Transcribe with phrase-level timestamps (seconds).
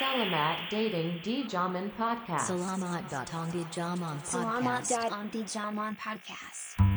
[0.00, 2.48] Selamat dating di Jaman Podcast.
[2.48, 4.96] Selamat datang di Jaman Selamat Podcast.
[4.96, 6.89] datang di Jaman Podcast.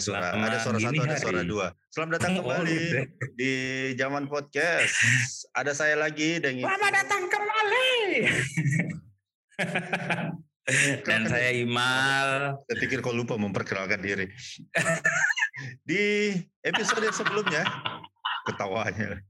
[0.00, 1.50] Ada suara, Selamat ada suara satu, dini ada suara hari.
[1.52, 1.66] dua.
[1.92, 3.04] Selamat datang Oh, kembali udah.
[3.36, 3.52] di
[3.94, 4.94] Zaman Podcast.
[5.52, 7.92] Ada saya lagi dengan Selamat datang kembali.
[11.04, 12.28] Dan saya Imal.
[12.64, 14.24] Saya pikir kau lupa memperkenalkan diri.
[15.88, 17.68] di episode sebelumnya,
[18.46, 19.20] ketawanya.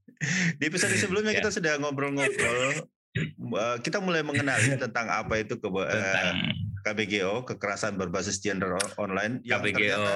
[0.54, 1.42] Di episode sebelumnya Ya.
[1.42, 2.86] kita sudah ngobrol-ngobrol.
[3.10, 6.38] Eh, kita mulai mengenali tentang apa itu ke, eh, Tentang
[6.80, 9.40] KBGO, kekerasan berbasis gender online.
[9.42, 9.76] Yang KBGO.
[9.78, 10.12] ternyata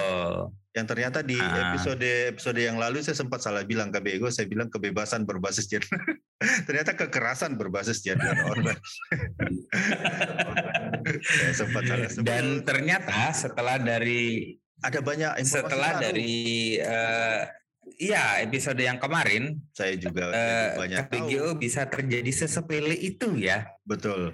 [0.75, 1.71] yang ternyata di Ah.
[1.71, 2.03] episode
[2.35, 5.87] episode yang lalu saya sempat salah bilang KBGO, saya bilang kebebasan berbasis gender.
[6.67, 8.81] ternyata kekerasan berbasis gender online.
[11.23, 12.27] saya sempat salah sebut.
[12.27, 16.03] Dan ternyata setelah dari ada banyak informasi setelah baru.
[16.03, 16.35] dari
[16.77, 17.43] eh,
[17.95, 21.29] Iya, episode yang kemarin saya juga eh, banyak tahu.
[21.29, 23.69] KBGO bisa terjadi sesepele itu ya.
[23.85, 24.33] Betul.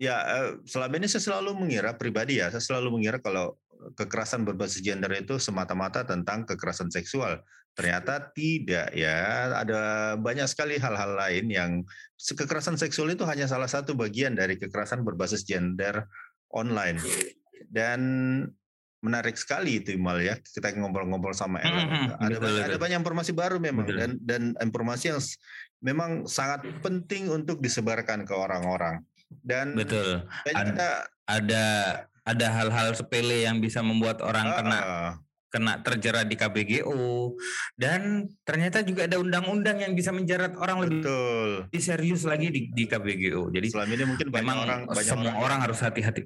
[0.00, 3.60] Ya, eh, selama ini saya selalu mengira pribadi ya, saya selalu mengira kalau
[4.00, 7.44] kekerasan berbasis gender itu semata-mata tentang kekerasan seksual.
[7.76, 11.70] Ternyata tidak ya, ada banyak sekali hal-hal lain yang
[12.16, 16.08] kekerasan seksual itu hanya salah satu bagian dari kekerasan berbasis gender
[16.48, 16.96] online.
[17.68, 18.00] Dan
[19.00, 21.88] menarik sekali itu Imal ya, kita ngobrol-ngobrol sama Ellen.
[21.88, 22.68] Mhm, ada, betul, banyak, betul.
[22.68, 23.96] ada banyak informasi baru memang Betul.
[23.96, 25.20] dan dan informasi yang
[25.80, 29.00] memang sangat penting untuk disebarkan ke orang-orang.
[29.30, 30.26] Dan Betul.
[30.42, 30.88] kayaknya Ad- kita
[31.24, 31.64] Ada
[32.20, 35.10] ada hal-hal sepele yang bisa membuat orang kena ah,
[35.50, 37.34] kena terjerat di KBGO
[37.74, 41.50] dan ternyata juga ada undang-undang yang bisa menjerat orang lebih betul.
[41.70, 43.50] lebih serius lagi di, di KBGO.
[43.50, 46.22] Jadi Selama ini mungkin banyak memang orang banyak semua orang, orang harus hati-hati.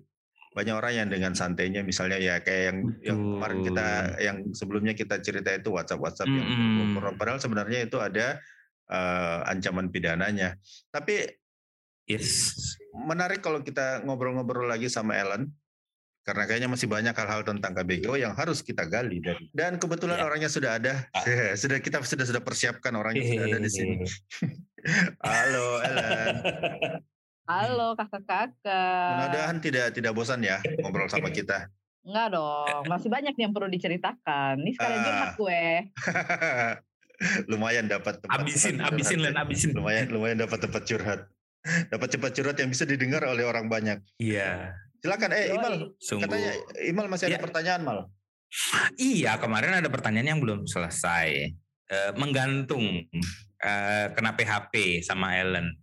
[0.54, 3.86] banyak orang yang dengan santainya misalnya ya kayak yang yang kemarin kita
[4.22, 7.18] yang sebelumnya kita cerita itu WhatsApp WhatsApp yang Mm-mm.
[7.18, 8.38] padahal sebenarnya itu ada
[8.86, 10.54] eh, ancaman pidananya.
[10.88, 11.43] Tapi
[12.04, 12.60] Yes.
[12.92, 15.48] menarik kalau kita ngobrol-ngobrol lagi sama Ellen
[16.20, 20.24] karena kayaknya masih banyak hal-hal tentang KBGO yang harus kita gali dari dan kebetulan Ya.
[20.24, 21.08] orangnya sudah ada
[21.60, 23.94] sudah kita sudah sudah persiapkan orangnya sudah ada di sini
[25.24, 26.36] halo Ellen
[27.44, 28.64] Halo kakak-kakak.
[28.64, 31.68] mudah-mudahan tidak tidak bosan ya ngobrol sama kita
[32.00, 34.60] Enggak dong, masih banyak yang perlu diceritakan.
[34.60, 35.04] Ini sekalian Ah.
[35.06, 35.62] curhat gue.
[37.46, 39.40] lumayan dapat tempat abisin, tempat abisin Len, ya.
[39.40, 39.70] abisin.
[39.72, 41.20] lumayan lumayan dapat tempat curhat
[41.92, 44.76] dapat cepat curhat yang bisa didengar oleh orang banyak Iya.
[45.00, 45.52] silakan eh.
[45.52, 46.28] Imal Sungguh.
[46.28, 46.52] katanya
[46.84, 47.42] Imal masih ada Ya.
[47.42, 48.00] pertanyaan Mal
[48.94, 51.50] Iya, kemarin ada pertanyaan yang belum selesai.
[51.84, 53.02] Eh, menggantung
[53.58, 55.74] eh, kena PHP sama Ellen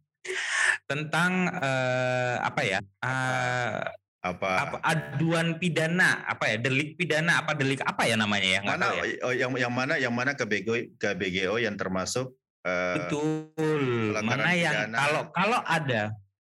[0.87, 2.79] tentang eh, apa ya?
[2.79, 3.79] Eh,
[4.21, 8.77] apa, apa aduan pidana apa ya delik pidana apa delik apa ya namanya ya nggak
[8.77, 12.29] mana tahu ya oh, yang yang mana yang mana ke BGO ke BGO yang termasuk
[12.63, 14.97] betul mana yang pidana.
[14.97, 16.01] kalau kalau ada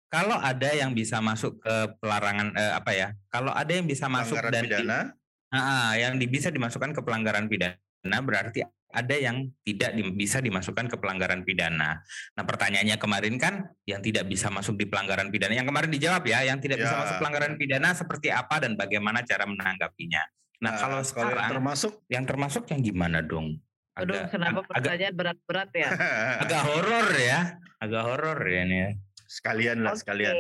[0.07, 4.39] kalau ada yang bisa masuk ke pelarangan eh, apa ya kalau ada yang bisa masuk
[4.41, 5.01] dan di- pidana
[5.47, 7.79] Ah, yang di- bisa dimasukkan ke pelanggaran pidana
[8.21, 12.03] berarti ada yang tidak di- bisa dimasukkan ke pelanggaran pidana.
[12.35, 13.55] Nah pertanyaannya kemarin kan
[13.85, 16.99] yang tidak bisa masuk di pelanggaran pidana yang kemarin dijawab ya yang tidak bisa Ya.
[16.99, 20.23] masuk pelanggaran pidana seperti apa dan bagaimana cara menanggapinya.
[20.59, 23.63] Nah Nah, kalau yang sekarang termasuk yang termasuk yang gimana dong?
[23.97, 25.89] Aduh, Agak- kenapa pertanyaan berat-berat ya?
[26.45, 27.41] agak horor ya,
[27.81, 28.77] agak horor ya ini.
[28.79, 28.91] ya.
[29.27, 30.01] sekalian lah Oke.
[30.07, 30.37] sekalian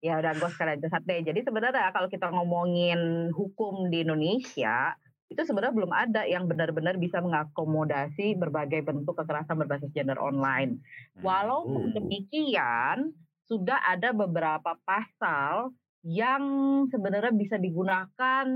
[0.00, 1.20] Ya udah gue sekalian curhat deh.
[1.20, 2.98] Jadi sebenarnya kalau kita ngomongin
[3.30, 4.96] hukum di Indonesia,
[5.28, 10.80] itu sebenarnya belum ada yang benar-benar bisa mengakomodasi berbagai bentuk kekerasan berbasis gender online.
[11.20, 11.94] Walaupun Oh.
[11.94, 13.12] demikian,
[13.44, 16.42] sudah ada beberapa pasal yang
[16.88, 18.46] sebenarnya bisa digunakan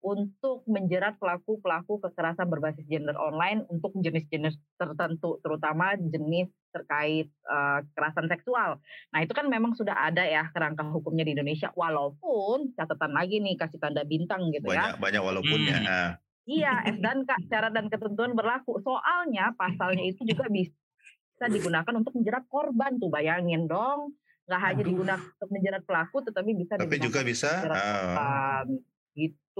[0.00, 8.26] untuk menjerat pelaku-pelaku kekerasan berbasis gender online untuk jenis-jenis tertentu, terutama jenis terkait eh, kekerasan
[8.32, 8.80] seksual.
[9.12, 13.60] Nah itu kan memang sudah ada ya kerangka hukumnya di Indonesia, walaupun catatan lagi nih
[13.60, 14.96] kasih tanda bintang gitu ya.
[14.96, 15.86] banyak banyak walaupunnya Hmm.
[15.86, 16.10] Nah,
[16.50, 18.82] Iya, S dan K, syarat dan ketentuan berlaku.
[18.82, 24.18] Soalnya pasalnya itu juga bisa digunakan untuk menjerat korban tuh, bayangin dong.
[24.50, 28.66] Nggak hanya digunakan untuk menjerat pelaku, tetapi bisa tapi juga bisa ah, korban.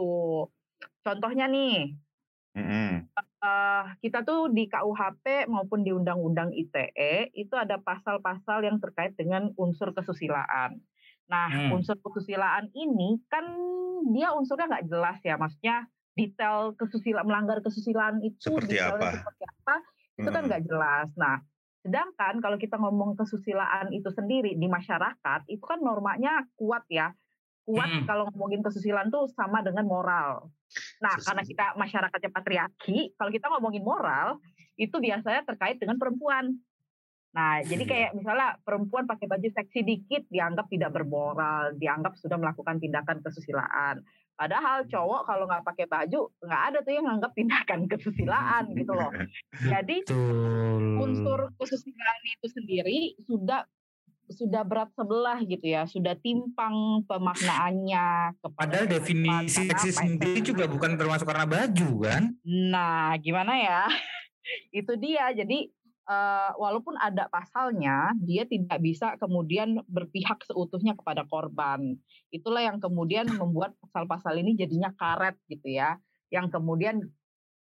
[0.01, 0.49] Gitu.
[1.01, 1.97] Contohnya nih,
[2.57, 3.09] mm-mm.
[3.45, 9.53] eh, kita tuh di KUHP maupun di Undang-Undang ITE itu ada pasal-pasal yang terkait dengan
[9.57, 10.81] unsur kesusilaan.
[11.31, 11.79] Nah, Hmm.
[11.79, 13.45] unsur kesusilaan ini kan
[14.13, 19.09] dia unsurnya nggak jelas ya, maksudnya detail kesusila melanggar kesusilaan itu Seperti apa?
[19.15, 19.77] seperti apa
[20.21, 20.49] Itu kan Mm-mm.
[20.53, 21.09] nggak jelas.
[21.17, 21.37] Nah,
[21.81, 27.17] sedangkan kalau kita ngomong kesusilaan itu sendiri di masyarakat, itu kan normanya kuat ya.
[27.61, 28.05] Kuat Mm.
[28.05, 30.49] kalau ngomongin kesusilaan tuh sama dengan moral.
[30.99, 34.41] Nah, Sus- karena kita masyarakatnya patriarki, kalau kita ngomongin moral,
[34.75, 36.57] itu biasanya terkait dengan perempuan.
[37.31, 37.91] Nah, jadi Iya.
[37.91, 44.03] kayak misalnya perempuan pakai baju seksi dikit dianggap tidak bermoral, dianggap sudah melakukan tindakan kesusilaan.
[44.35, 49.13] Padahal cowok kalau nggak pakai baju nggak ada tuh yang nganggap tindakan kesusilaan gitu loh.
[49.85, 50.97] Jadi Betul.
[50.99, 53.63] unsur kesusilaan itu sendiri sudah
[54.31, 60.95] sudah berat sebelah gitu ya, sudah timpang pemaknaannya kepada Padahal definisi seksi sendiri juga bukan
[60.95, 62.23] termasuk karena baju kan?
[62.47, 63.83] Nah, gimana ya?
[64.81, 65.35] itu dia.
[65.35, 65.71] Jadi
[66.11, 71.99] eh, walaupun ada pasalnya, dia tidak bisa kemudian berpihak seutuhnya kepada korban.
[72.31, 75.99] Itulah yang kemudian membuat pasal-pasal ini jadinya karet gitu ya.
[76.31, 77.11] Yang kemudian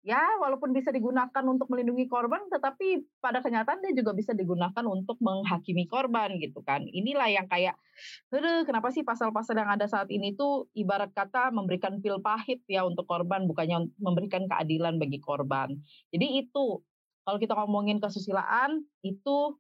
[0.07, 5.19] ya walaupun bisa digunakan untuk melindungi korban, tetapi pada kenyataan dia juga bisa digunakan untuk
[5.19, 6.87] menghakimi korban gitu kan.
[6.87, 7.75] Inilah yang kayak,
[8.31, 12.87] aduh kenapa sih pasal-pasal yang ada saat ini tuh ibarat kata memberikan pil pahit ya
[12.87, 15.75] untuk korban, bukannya memberikan keadilan bagi korban.
[16.15, 16.85] Jadi itu
[17.27, 19.59] kalau kita ngomongin kesusilaan itu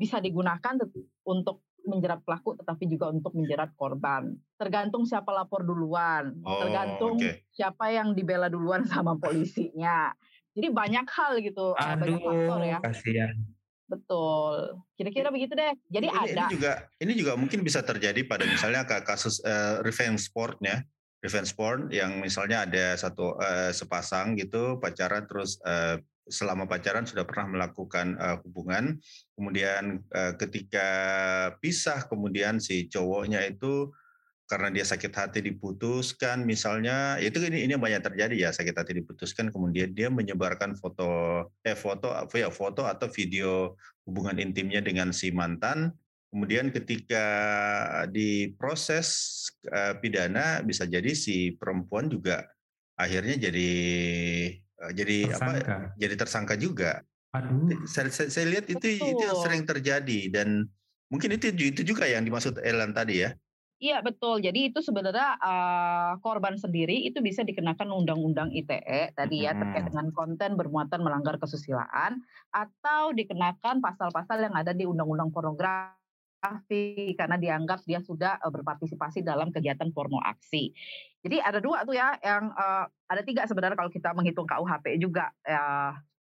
[0.00, 0.76] bisa digunakan
[1.24, 4.34] untuk menjerat pelaku tetapi juga untuk menjerat korban.
[4.58, 7.46] Tergantung siapa lapor duluan, Oh, tergantung oke.
[7.54, 10.10] siapa yang dibela duluan sama polisinya.
[10.52, 12.78] Jadi banyak hal gitu, eh, banyak faktor Aduh, ya.
[12.82, 13.36] kasihan.
[13.86, 14.82] Betul.
[14.98, 15.72] Kira-kira begitu deh.
[15.86, 19.78] Jadi ini, ada ini juga ini juga mungkin bisa terjadi pada misalnya ka- kasus eh,
[19.86, 20.82] revenge sport ya
[21.22, 27.22] revenge sport yang misalnya ada satu eh, sepasang gitu pacaran terus eh, selama pacaran sudah
[27.22, 28.98] pernah melakukan eh, hubungan.
[29.38, 30.88] Kemudian eh, ketika
[31.62, 33.94] pisah kemudian si cowoknya itu
[34.46, 39.50] karena dia sakit hati diputuskan misalnya itu ini ini banyak terjadi ya sakit hati diputuskan
[39.50, 43.74] kemudian dia menyebarkan foto eh foto apa ya foto atau video
[44.06, 45.90] hubungan intimnya dengan si mantan.
[46.30, 47.26] Kemudian ketika
[48.10, 49.08] diproses
[49.66, 52.46] eh, pidana bisa jadi si perempuan juga
[52.98, 53.70] akhirnya jadi
[54.92, 55.76] jadi apa Tersangka.
[55.96, 57.00] jadi tersangka juga
[57.32, 57.84] Aduh.
[57.88, 59.40] saya, saya, saya lihat itu itu Betul.
[59.42, 60.68] sering terjadi dan
[61.12, 63.32] mungkin itu itu juga yang dimaksud Elan tadi ya
[63.76, 64.40] Iya betul.
[64.40, 70.08] Jadi itu sebenarnya eh, korban sendiri itu bisa dikenakan undang-undang ITE tadi ya terkait dengan
[70.16, 76.05] konten bermuatan melanggar kesusilaan atau dikenakan pasal-pasal yang ada di undang-undang pornografi
[77.16, 80.70] karena dianggap dia sudah eh, berpartisipasi dalam kegiatan porno aksi.
[81.22, 85.30] Jadi ada dua tuh ya yang eh, ada tiga sebenarnya kalau kita menghitung KUHP juga
[85.42, 85.94] ya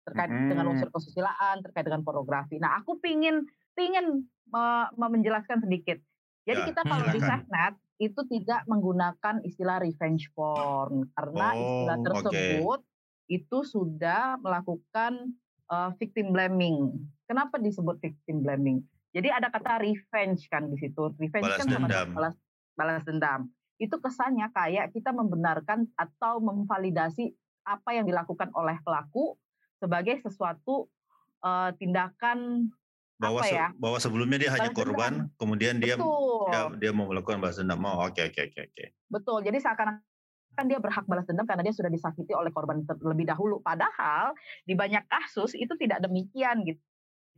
[0.06, 0.72] terkait dengan Hmm.
[0.78, 2.62] unsur kesusilaan, terkait dengan pornografi.
[2.62, 3.42] Nah, aku pingin
[3.74, 5.98] pingin me- me- menjelaskan sedikit.
[6.46, 7.42] Jadi Ya, kita kalau di silakan.
[7.42, 12.06] Safenet itu tidak menggunakan istilah revenge porn karena istilah Oh, oke.
[12.06, 12.80] tersebut
[13.26, 15.34] itu sudah melakukan
[15.66, 16.94] uh, victim blaming.
[17.26, 18.86] Kenapa disebut victim blaming?
[19.16, 21.16] Jadi ada kata revenge kan di situ.
[21.16, 22.08] Revenge Balas kan sama dendam.
[22.12, 22.36] balas
[22.76, 23.40] balas dendam.
[23.80, 27.32] Itu kesannya kayak kita membenarkan atau memvalidasi
[27.64, 29.40] apa yang dilakukan oleh pelaku
[29.80, 30.92] sebagai sesuatu
[31.40, 32.68] uh, tindakan
[33.16, 33.68] bahwa apa se- ya?
[33.80, 36.52] bahwa sebelumnya dia hanya Balas korban kemudian dia betul.
[36.52, 39.40] dia dia mau melakukan balas dendam oh oke oke oke oke Betul.
[39.40, 43.64] Jadi seakan-akan dia berhak balas dendam karena dia sudah disakiti oleh korban terlebih dahulu.
[43.64, 44.36] Padahal
[44.68, 46.82] di banyak kasus itu tidak demikian gitu.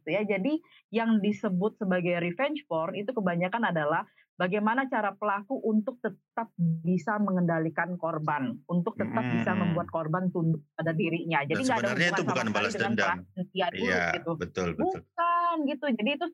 [0.09, 0.25] Ya.
[0.25, 0.59] Jadi
[0.91, 7.99] yang disebut sebagai revenge porn itu kebanyakan adalah bagaimana cara pelaku untuk tetap bisa mengendalikan
[7.99, 9.75] korban, untuk tetap bisa Mm-mm.
[9.75, 11.43] membuat korban tunduk pada dirinya.
[11.45, 11.99] Jadi nggak ada Hmm.
[11.99, 13.17] hubungan itu bukan balas dendam.
[13.27, 14.33] dulu iya gitu.
[14.39, 15.85] betul betul Bukan gitu.
[15.93, 16.27] Jadi itu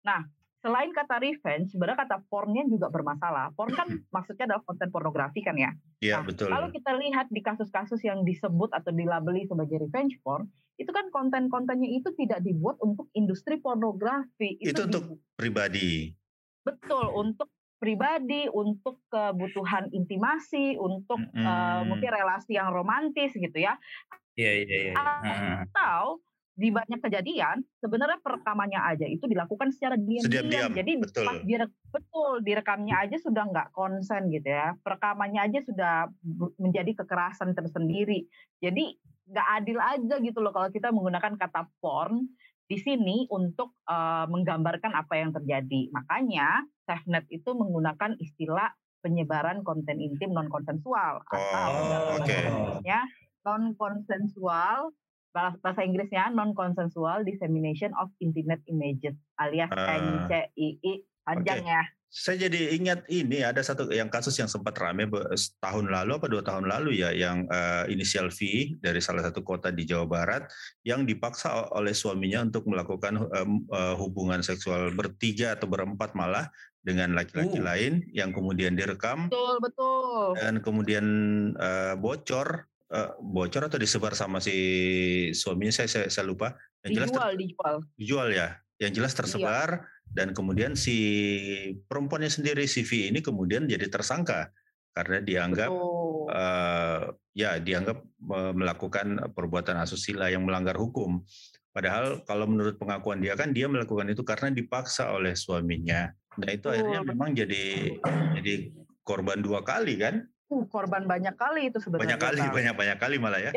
[0.00, 0.24] nah
[0.60, 3.52] selain kata revenge, sebenarnya kata pornnya juga bermasalah.
[3.56, 5.72] Porn kan maksudnya adalah konten pornografi kan ya.
[6.04, 10.48] iya Nah, betul Kalau kita lihat di kasus-kasus yang disebut atau dilabeli sebagai revenge porn,
[10.76, 14.56] itu kan konten-kontennya itu tidak dibuat untuk industri pornografi.
[14.60, 15.04] itu di- untuk
[15.36, 16.12] pribadi
[16.60, 17.48] betul untuk
[17.80, 21.88] pribadi, untuk kebutuhan intimasi, untuk eh, Mm-mm.
[21.88, 23.80] mungkin relasi yang romantis gitu ya.
[24.36, 24.94] Iya iya iya.
[25.00, 25.64] Heeh.
[25.64, 26.20] Atau
[26.60, 30.76] di banyak kejadian sebenarnya perekamannya aja itu dilakukan secara Diam-diam.
[30.76, 31.24] Jadi betul.
[31.24, 34.76] pas dire- betul direkamnya aja sudah nggak konsen gitu ya.
[34.84, 36.12] Perekamannya aja sudah
[36.60, 38.28] menjadi kekerasan tersendiri.
[38.60, 38.92] Jadi
[39.32, 42.28] nggak adil aja gitu loh kalau kita menggunakan kata porn
[42.68, 45.88] di sini untuk eh, menggambarkan apa yang terjadi.
[45.96, 48.68] Makanya SafeNet itu menggunakan istilah
[49.00, 53.00] penyebaran konten intim non konsensual atau Oh, bahasa Inggrisnya
[53.48, 54.92] non konsensual
[55.30, 59.96] bahasa Inggrisnya non consensual dissemination of intimate images alias Ah.
[59.96, 65.30] NCII panjang ya Saya jadi ingat ini ada satu yang kasus yang sempat rame be-
[65.38, 69.70] setahun lalu apa dua tahun lalu ya yang eh, inisial V dari salah satu kota
[69.70, 70.50] di Jawa Barat
[70.82, 76.50] yang dipaksa oleh suaminya untuk melakukan eh, hubungan seksual bertiga atau berempat malah
[76.82, 77.66] dengan laki-laki Uh.
[77.70, 80.34] lain yang kemudian direkam Betul, betul.
[80.34, 81.06] dan kemudian
[81.54, 84.56] eh, bocor eh, bocor atau disebar sama si
[85.32, 85.72] suaminya?
[85.72, 86.54] Saya saya, saya lupa.
[86.82, 87.76] Yang jelas ter- Dijual, dijual.
[87.96, 88.48] dijual ya.
[88.80, 89.68] Yang jelas tersebar
[90.08, 90.96] dan kemudian si
[91.84, 94.48] perempuannya sendiri si V ini kemudian jadi tersangka.
[94.90, 96.26] Karena dianggap Betul.
[96.34, 97.02] eh,
[97.36, 101.22] ya dianggap me- melakukan perbuatan asusila yang melanggar hukum.
[101.70, 106.10] Padahal kalau menurut pengakuan dia kan dia melakukan itu karena dipaksa oleh suaminya.
[106.42, 107.94] Nah itu Betul, akhirnya memang jadi
[108.40, 108.54] jadi
[109.06, 112.10] korban dua kali kan Uh, korban banyak kali itu sebenarnya.
[112.10, 112.50] banyak kali Bang.
[112.52, 113.54] banyak banyak kali malah ya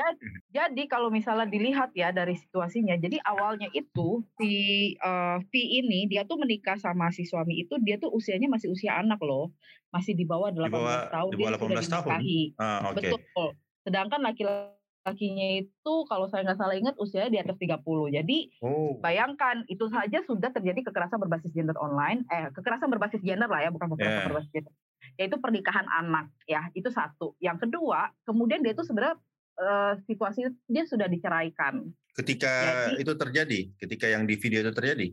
[0.47, 4.53] Jadi kalau misalnya dilihat ya dari situasinya, jadi awalnya itu si
[4.93, 8.93] eh, V ini dia tuh menikah sama si suami itu dia tuh usianya masih usia
[8.93, 9.49] anak loh,
[9.89, 12.05] masih di bawah 18 bawah- tahun di dia bawah sudah 18 tahun?
[12.05, 12.41] dinikahi.
[12.55, 13.49] Ah, oke Betul.
[13.81, 17.81] Sedangkan laki-lakinya itu kalau saya nggak salah ingat usianya di atas 30.
[18.07, 23.49] Jadi oh bayangkan itu saja sudah terjadi kekerasan berbasis gender online, eh kekerasan berbasis gender
[23.49, 24.29] lah ya, bukan kekerasan Yeah.
[24.29, 24.73] berbasis gender.
[25.15, 27.37] Yaitu pernikahan anak ya, itu satu.
[27.37, 29.17] Yang kedua, kemudian dia itu sebenarnya
[29.53, 31.93] eh, situasi dia sudah diceraikan.
[32.13, 32.53] ketika
[32.93, 35.07] Jadi- itu terjadi ketika yang di video itu terjadi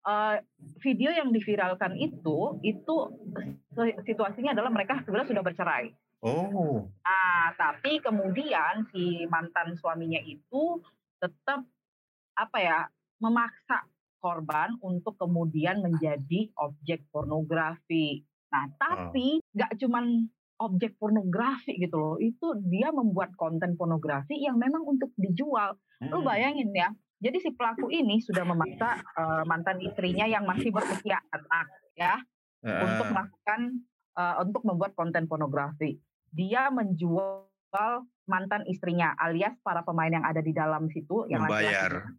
[0.00, 0.36] Eh,
[0.80, 2.96] video yang diviralkan itu itu
[4.02, 5.92] situasinya adalah mereka sebenarnya sudah bercerai.
[6.20, 10.80] oh Ah, tapi kemudian si mantan suaminya itu
[11.16, 11.68] tetap
[12.32, 12.78] apa ya
[13.16, 13.84] memaksa
[14.16, 18.24] korban untuk kemudian menjadi objek pornografi.
[18.50, 20.26] Nah, tapi nggak cuman
[20.60, 25.78] objek pornografi gitu loh, itu dia membuat konten pornografi yang memang untuk dijual.
[26.04, 26.28] Lu Hmm.
[26.28, 31.68] bayangin ya, jadi si pelaku ini sudah memaksa eh, mantan istrinya yang masih berusia anak
[31.96, 32.20] ya
[32.60, 33.60] Ah, untuk melakukan
[34.20, 35.96] eh, untuk membuat konten pornografi.
[36.28, 37.48] Dia menjual
[38.28, 42.10] mantan istrinya alias para pemain yang ada di dalam situ yang membayar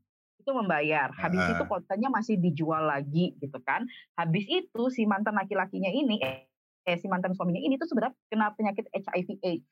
[0.42, 1.14] itu membayar.
[1.14, 1.50] Habis Ah.
[1.54, 3.86] itu kontennya masih dijual lagi gitu kan.
[4.18, 6.50] Habis itu si mantan laki-lakinya ini eh,
[6.90, 9.70] eh, si mantan suaminya ini tuh sebenarnya kena penyakit HIV AIDS.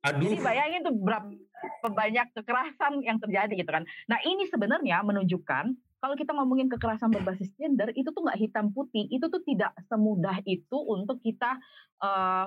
[0.00, 1.28] Jadi Aduh, bayangin tuh berapa
[1.92, 3.84] banyak kekerasan yang terjadi gitu kan.
[4.08, 9.04] Nah ini sebenarnya menunjukkan kalau kita ngomongin kekerasan berbasis gender itu tuh nggak hitam putih,
[9.12, 11.60] itu tuh tidak semudah itu untuk kita
[12.00, 12.46] eh,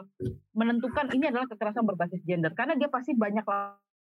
[0.57, 3.45] menentukan ini adalah kekerasan berbasis gender karena dia pasti banyak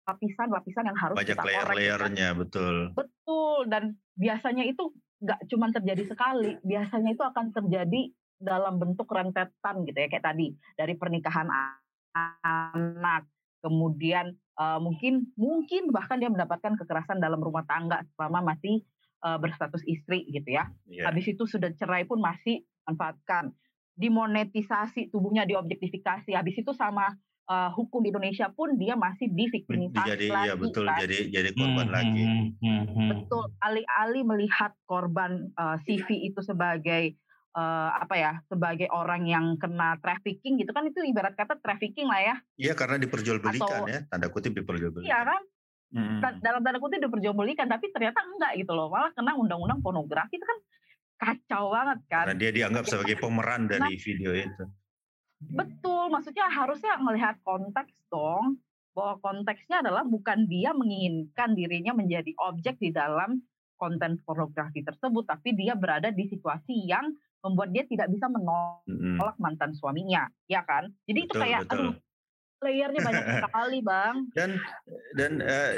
[0.08, 1.38] lapisan-lapisan yang harus banyak korek.
[1.38, 1.50] gitu kan.
[1.50, 3.84] layer-layernya betul Betul dan
[4.18, 4.92] biasanya itu
[5.22, 8.10] nggak cuma terjadi sekali, biasanya itu akan terjadi
[8.42, 11.46] dalam bentuk rentetan gitu ya kayak tadi dari pernikahan
[12.18, 13.30] anak,
[13.62, 18.82] kemudian eh, mungkin mungkin bahkan dia mendapatkan kekerasan dalam rumah tangga selama masih
[19.22, 20.74] eh, berstatus istri gitu ya.
[20.90, 21.14] Iya.
[21.14, 23.54] Habis itu sudah cerai pun masih manfaatkan.
[23.94, 26.34] Dimonetisasi tubuhnya diobjektifikasi.
[26.34, 27.14] Habis itu sama
[27.52, 30.48] eh, hukum di Indonesia pun dia masih diviktimisasi jadi lagi.
[30.48, 30.98] ya betul kan.
[30.98, 33.10] jadi jadi korban Hmm, lagi hmm, hmm, hmm.
[33.12, 37.04] Betul, alih-alih melihat korban eh, CV itu sebagai
[37.52, 42.22] eh, apa ya, sebagai orang yang kena trafficking gitu kan itu ibarat kata trafficking lah
[42.22, 42.36] ya.
[42.56, 45.42] iya karena diperjualbelikan Atau- ya tanda kutip diperjualbelikan Iya kan?
[46.24, 48.88] Ta- Dalam tanda kutip diperjualbelikan tapi ternyata enggak gitu loh.
[48.88, 50.60] Malah kena undang-undang pornografi itu kan
[51.20, 52.24] kacau banget kan.
[52.24, 54.64] karena dia dianggap sebagai pemeran dari video itu
[55.50, 58.62] Betul, maksudnya harusnya melihat konteks dong.
[58.92, 63.40] Bahwa konteksnya adalah bukan dia menginginkan dirinya menjadi objek di dalam
[63.80, 69.42] konten pornografi tersebut, tapi dia berada di situasi yang membuat dia tidak bisa menolak Mm-mm.
[69.42, 70.92] mantan suaminya, ya kan?
[71.10, 71.74] Jadi itu Betul, kayak, betul.
[71.74, 71.94] aduh,
[72.62, 74.16] layernya banyak sekali, bang.
[74.38, 74.50] dan
[75.18, 75.74] dan eh,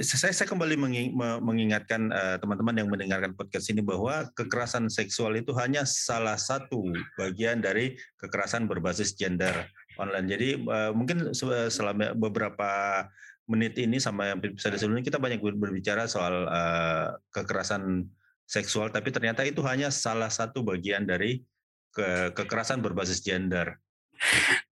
[0.00, 5.34] saya saya kembali mengi- me- mengingatkan eh, teman-teman yang mendengarkan podcast ini bahwa kekerasan seksual
[5.34, 9.66] itu hanya salah satu bagian dari kekerasan berbasis gender
[9.98, 10.30] online.
[10.30, 13.02] Jadi eh, mungkin se- selama beberapa
[13.50, 18.06] menit ini sama yang episode sebelumnya kita banyak ber- berbicara soal eh, kekerasan
[18.48, 21.42] seksual, tapi ternyata itu hanya salah satu bagian dari
[21.90, 23.74] ke- kekerasan berbasis gender.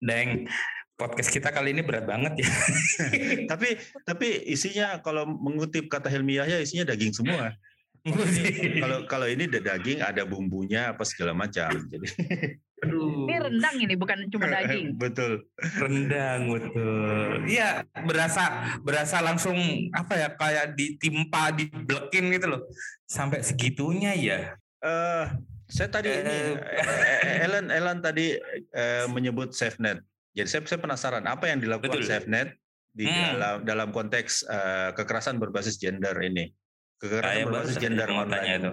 [0.03, 0.51] Deng,
[0.97, 2.49] podcast kita kali ini berat banget ya.
[3.53, 7.53] tapi tapi isinya kalau mengutip kata Helmi Yahya isinya daging semua.
[8.83, 11.71] kalau kalau ini ada daging ada bumbunya apa segala macam.
[11.87, 12.09] Jadi
[12.77, 15.01] Aduh, Ini rendang ini, bukan cuma daging.
[15.01, 15.49] betul.
[15.81, 17.49] rendang betul.
[17.49, 19.57] Iya, berasa berasa langsung
[19.97, 22.69] apa ya kayak ditimpa, diblekin gitu loh.
[23.09, 24.61] Sampai segitunya ya.
[24.85, 25.25] Eh
[25.67, 26.53] saya tadi ini Eh.
[26.53, 28.37] eh, Ellen Ellen tadi
[28.77, 30.05] eh, menyebut SafeNet.
[30.37, 32.05] Jadi saya, saya penasaran apa yang dilakukan Betul.
[32.05, 32.53] SafeNet
[32.93, 33.41] di Hmm.
[33.41, 36.53] dalam dalam konteks eh, kekerasan berbasis gender ini.
[37.01, 38.61] Kekerasan baru berbasis gender online.
[38.61, 38.73] itu.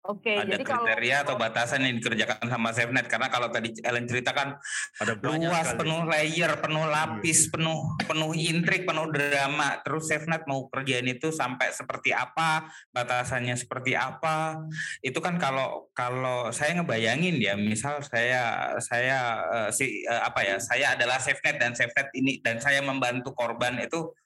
[0.00, 4.08] Oke, ada jadi kalau kriteria atau batasan yang dikerjakan sama SafeNet karena kalau tadi Ellen
[4.08, 4.56] ceritakan
[4.96, 5.78] Ada luas, sekali.
[5.84, 7.78] penuh layer, penuh lapis, penuh
[8.08, 9.76] penuh intrik, penuh drama.
[9.84, 14.64] Terus SafeNet mau kerjain itu sampai seperti apa, batasannya seperti apa.
[15.04, 19.18] Itu kan kalau kalau saya ngebayangin ya, misal saya saya
[19.52, 23.76] eh, si eh, apa ya, saya adalah SafeNet dan SafeNet ini dan saya membantu korban
[23.76, 24.16] itu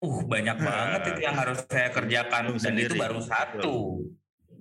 [0.00, 4.06] uh banyak Nah, banget itu yang harus saya kerjakan dan itu baru satu.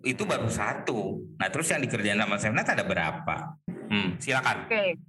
[0.04, 1.24] Itu baru satu.
[1.36, 3.36] Nah, terus yang dikerjain sama SafeNet ada berapa?
[3.68, 4.68] Hmm, silakan.
[4.68, 5.00] Oke.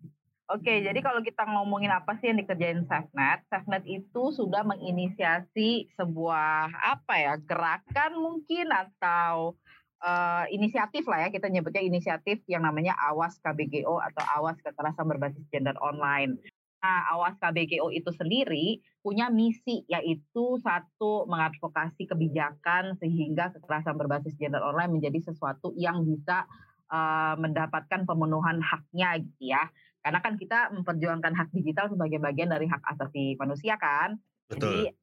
[0.51, 6.75] Oke, jadi kalau kita ngomongin apa sih yang dikerjain SafeNet, SafeNet itu sudah menginisiasi sebuah
[6.75, 9.55] apa ya gerakan mungkin atau
[10.03, 15.47] eh, inisiatif lah ya kita nyebutnya inisiatif yang namanya Awas KBGO atau Awas Kekerasan Berbasis
[15.55, 16.35] Gender Online.
[16.81, 24.65] Nah, Awas KBGO itu sendiri punya misi yaitu satu mengadvokasi kebijakan sehingga kekerasan berbasis gender
[24.65, 26.49] online menjadi sesuatu yang bisa
[26.89, 29.69] eh, mendapatkan pemenuhan haknya gitu ya.
[30.01, 34.17] Karena kan kita memperjuangkan hak digital sebagai bagian dari hak asasi manusia kan.
[34.49, 34.97] Jadi Betul.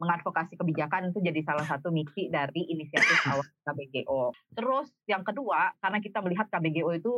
[0.00, 4.32] mengadvokasi kebijakan itu jadi salah satu misi dari inisiatif Awas KBGO.
[4.56, 7.14] Terus yang kedua, karena kita melihat KBGO itu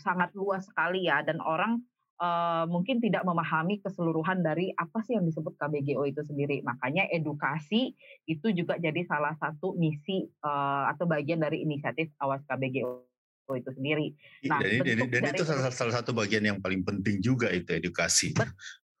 [0.00, 1.84] sangat luas sekali ya dan orang
[2.20, 6.60] eh, mungkin tidak memahami keseluruhan dari apa sih yang disebut KBGO itu sendiri.
[6.60, 7.96] Makanya edukasi
[8.28, 13.08] itu juga jadi salah satu misi eh, atau bagian dari inisiatif Awas KBGO
[13.50, 14.14] itu sendiri.
[14.46, 18.30] Nah, dan, ini- dan, itu salah, salah satu bagian yang paling penting juga itu edukasi.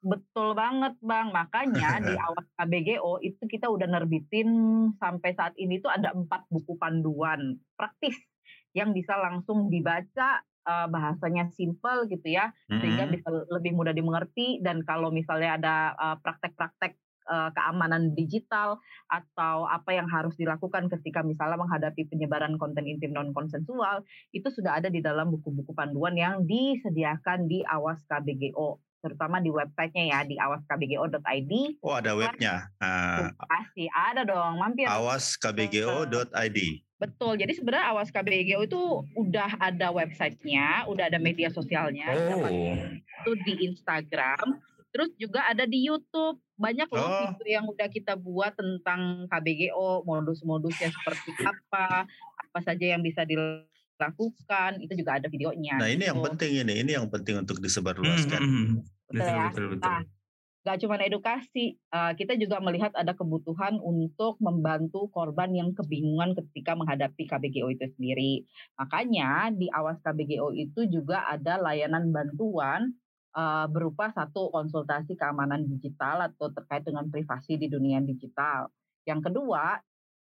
[0.00, 4.48] Betul banget Bang, makanya di awal KBGO itu kita udah nerbitin
[4.96, 8.16] sampai saat ini tuh ada empat buku panduan praktis
[8.72, 13.14] yang bisa langsung dibaca eh, bahasanya simple gitu ya, sehingga Mm-mm.
[13.16, 16.92] bisa lebih mudah dimengerti dan kalau misalnya ada eh, praktek-praktek
[17.30, 23.32] eh, keamanan digital atau apa yang harus dilakukan ketika misalnya menghadapi penyebaran konten intim non
[23.36, 24.02] konsensual
[24.34, 30.04] itu sudah ada di dalam buku-buku panduan yang disediakan di Awas KBGO terutama di websitenya
[30.06, 32.68] ya di awaskbgo.id Oh ada webnya.
[32.78, 36.58] Ah, pasti ada dong mampir awaskbgo.id.
[37.00, 38.82] betul jadi sebenarnya Awas KBGO itu
[39.16, 42.76] udah ada websitenya udah ada media sosialnya Oh.
[43.24, 44.60] itu di Instagram
[44.92, 47.32] terus juga ada di YouTube banyak loh Oh.
[47.48, 52.04] yang udah kita buat tentang KBGO modus-modusnya seperti apa
[52.36, 53.64] apa saja yang bisa dilakukan
[54.80, 56.26] itu juga ada videonya Nah ini yang gitu.
[56.32, 58.40] penting ini, ini yang penting untuk disebarluaskan.
[58.40, 58.74] hmm, hmm.
[59.10, 59.44] Betul Betul, ya.
[59.50, 59.90] betul, betul.
[59.90, 60.02] Nah,
[60.60, 66.76] Gak cuma edukasi, eh, kita juga melihat ada kebutuhan untuk membantu korban yang kebingungan ketika
[66.76, 68.44] menghadapi KBGO itu sendiri.
[68.76, 72.92] Makanya di awas KBGO itu juga ada layanan bantuan
[73.32, 78.68] eh, berupa satu konsultasi keamanan digital atau terkait dengan privasi di dunia digital.
[79.08, 79.80] Yang kedua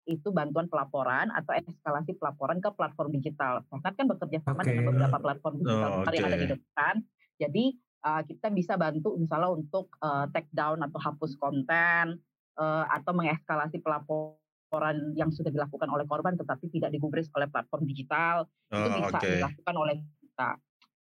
[0.08, 3.60] itu bantuan pelaporan atau eskalasi pelaporan ke platform digital.
[3.68, 4.72] Sangat kan bekerja sama Oke.
[4.72, 6.94] dengan beberapa platform digital Oh, besar yang ada di depan.
[7.40, 7.64] Jadi
[8.04, 12.20] uh, kita bisa bantu misalnya untuk uh, take down atau hapus konten
[12.56, 18.46] uh, atau mengeskalasi pelaporan yang sudah dilakukan oleh korban tetapi tidak digubris oleh platform digital
[18.70, 19.30] itu Oh, bisa Oke.
[19.40, 20.50] dilakukan oleh kita.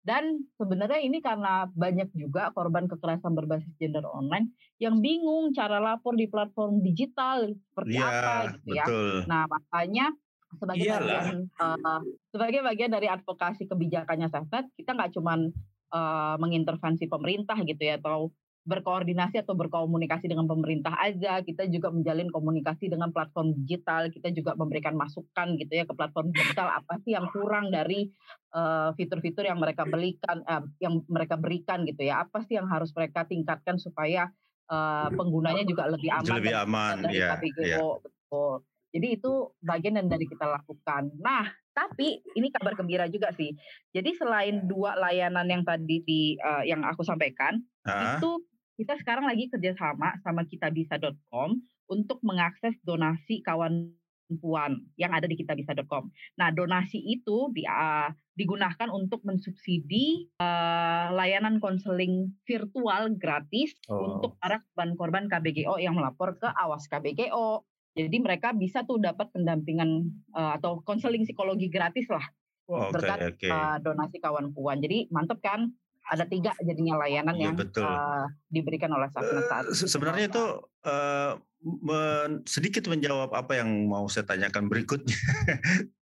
[0.10, 4.50] Dan sebenarnya ini karena banyak juga korban kekerasan berbasis gender online
[4.82, 8.86] yang bingung cara lapor di platform digital seperti Iya apa gitu ya.
[8.90, 9.10] betul.
[9.30, 10.10] Nah, makanya
[10.58, 11.06] sebagai Iyalah.
[11.06, 12.02] bagian eh,
[12.34, 15.54] sebagai bagian dari advokasi kebijakannya Safenet, kita nggak cuman
[15.94, 18.34] eh, mengintervensi pemerintah gitu ya atau
[18.70, 24.54] berkoordinasi atau berkomunikasi dengan pemerintah aja, kita juga menjalin komunikasi dengan platform digital, kita juga
[24.54, 28.14] memberikan masukan gitu ya ke platform digital apa sih yang kurang dari
[28.54, 32.94] eh, fitur-fitur yang mereka belikan eh, yang mereka berikan gitu ya, apa sih yang harus
[32.94, 34.30] mereka tingkatkan supaya
[34.70, 38.54] eh, penggunanya juga lebih aman Lebih aman, dari ya, KBGO betul.
[38.90, 41.14] Jadi itu bagian yang dari kita lakukan.
[41.22, 41.46] Nah,
[41.78, 43.54] tapi ini kabar gembira juga sih.
[43.94, 48.32] Jadi selain dua layanan yang tadi di eh, yang aku sampaikan, Ah, itu
[48.80, 51.60] kita sekarang lagi kerjasama sama kitabisa.com
[51.92, 53.92] untuk mengakses donasi kawan
[54.40, 56.08] puan yang ada di kitabisa.com.
[56.38, 64.22] Nah, donasi itu di, ah, digunakan untuk mensubsidi eh, layanan konseling virtual gratis Oh.
[64.22, 67.66] untuk para korban-korban KBGO yang melapor ke Awas KBGO.
[67.98, 72.24] Jadi mereka bisa tuh dapat pendampingan eh, atau konseling psikologi gratis lah
[72.70, 73.50] Oke berkat oke.
[73.50, 74.78] eh, donasi kawan puan.
[74.78, 75.74] Jadi mantep kan?
[76.10, 77.86] Ada tiga jadinya layanan Iya, yang betul.
[77.86, 80.42] eh, diberikan oleh Safna saat Eh, se- Sebenarnya itu
[80.82, 85.14] eh, men- sedikit menjawab apa yang mau saya tanyakan berikutnya.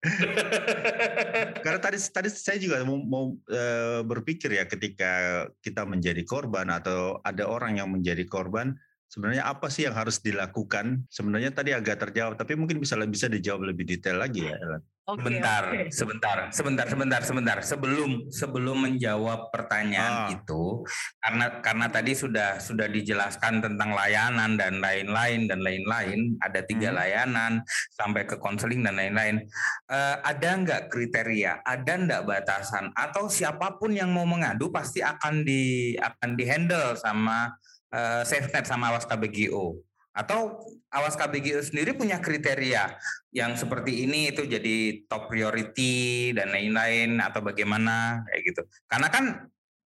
[1.64, 5.12] Karena tadi tadi saya juga mau, mau, eh, berpikir ya ketika
[5.59, 11.07] kita menjadi korban atau ada orang yang menjadi korban, sebenarnya apa sih yang harus dilakukan?
[11.09, 14.83] Sebenarnya tadi agak terjawab, tapi mungkin bisa bisa dijawab lebih detail lagi ya, Ellen.
[15.07, 15.83] Oke, Sebentar, oke.
[15.95, 17.59] sebentar, sebentar, sebentar, sebentar.
[17.62, 19.51] Sebelum sebelum menjawab Ah.
[19.55, 20.83] pertanyaan itu,
[21.23, 26.35] karena karena tadi sudah sudah dijelaskan tentang layanan dan lain-lain dan lain-lain.
[26.42, 26.99] Ada tiga Hmm.
[26.99, 27.53] layanan
[27.95, 29.47] sampai ke konseling dan lain-lain.
[29.87, 31.62] Eh, ada nggak kriteria?
[31.62, 32.90] Ada nggak batasan?
[32.99, 37.55] Atau siapa pun yang mau mengadu pasti akan di akan dihandle sama
[37.92, 39.77] eh, SafeNet sama Awas KBGO?
[40.16, 42.96] Atau Awas KBGO sendiri punya kriteria
[43.37, 48.62] yang seperti ini itu jadi top priority dan lain-lain atau bagaimana kayak gitu.
[48.88, 49.25] Karena kan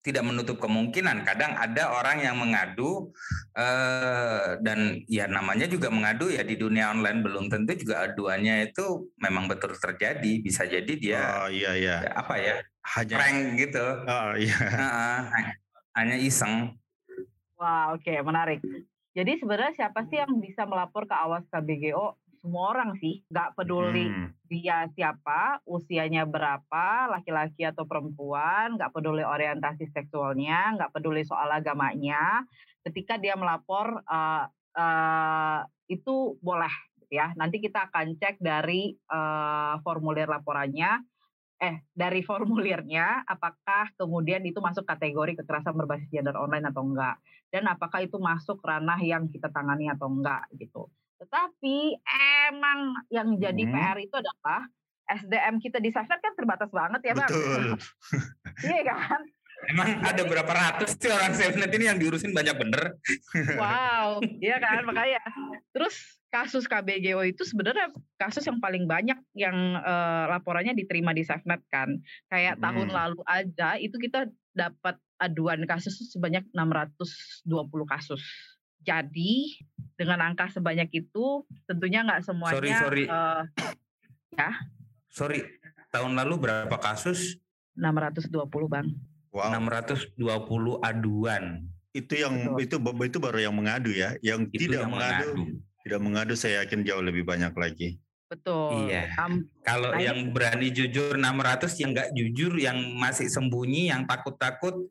[0.01, 3.13] tidak menutup kemungkinan kadang ada orang yang mengadu
[3.53, 9.13] eh, dan ya namanya juga mengadu ya di dunia online belum tentu juga aduannya itu
[9.21, 11.97] memang betul terjadi bisa jadi dia Oh iya iya.
[12.09, 12.57] ya, apa ya
[12.97, 14.59] Hanya prank gitu Oh iya.
[15.93, 16.81] Hanya iseng
[17.61, 18.65] Wah, oke, menarik.
[19.13, 22.17] Jadi sebenarnya siapa sih yang bisa melapor ke Awas KBGO?
[22.41, 24.33] Semua orang sih, nggak peduli Hmm.
[24.49, 32.49] dia siapa, usianya berapa, laki-laki atau perempuan, nggak peduli orientasi seksualnya, nggak peduli soal agamanya.
[32.81, 35.61] Ketika dia melapor, eh, eh,
[35.93, 36.73] itu boleh,
[37.05, 37.37] gitu ya.
[37.37, 41.10] Nanti kita akan cek dari eh, formulir laporannya,
[41.61, 47.21] eh dari formulirnya, apakah kemudian itu masuk kategori kekerasan berbasis gender online atau enggak,
[47.53, 50.89] dan apakah itu masuk ranah yang kita tangani atau enggak, gitu.
[51.21, 52.01] Tetapi
[52.49, 53.73] emang yang jadi Hmm.
[53.77, 54.65] PR itu adalah
[55.11, 57.29] SDM kita di kan terbatas banget ya bang.
[57.29, 57.77] Betul.
[58.73, 59.21] Iya kan?
[59.69, 62.97] Emang ada berapa ratus sih orang SafeNet ini yang diurusin banyak bener
[63.57, 65.21] Wow, iya kan makanya.
[65.71, 65.95] Terus
[66.31, 71.99] kasus KBGO itu sebenarnya kasus yang paling banyak yang eh, laporannya diterima di Safenet kan.
[72.27, 72.97] Kayak tahun Hmm.
[72.97, 77.45] lalu aja itu kita dapat aduan kasus sebanyak 620
[77.85, 78.23] kasus.
[78.81, 79.61] Jadi
[79.93, 82.57] dengan angka sebanyak itu tentunya nggak semuanya.
[82.57, 83.05] Sorry, sorry.
[84.41, 84.55] eh,
[85.11, 85.41] sorry
[85.91, 87.37] tahun lalu berapa kasus
[87.77, 88.87] 620 bang.
[89.31, 89.55] Wow.
[89.55, 92.67] 620 aduan Itu yang Betul.
[92.67, 94.15] itu itu baru yang mengadu ya.
[94.23, 95.43] Yang itu tidak yang mengadu, mengadu.
[95.83, 97.99] tidak mengadu saya yakin jauh lebih banyak lagi.
[98.31, 98.87] Betul.
[98.87, 99.11] Iya.
[99.19, 104.87] Am- Kalau Nah, yang berani jujur 600 yang nggak jujur yang masih sembunyi yang takut-takut.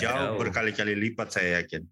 [0.00, 1.84] Jauh berkali-kali lipat saya yakin.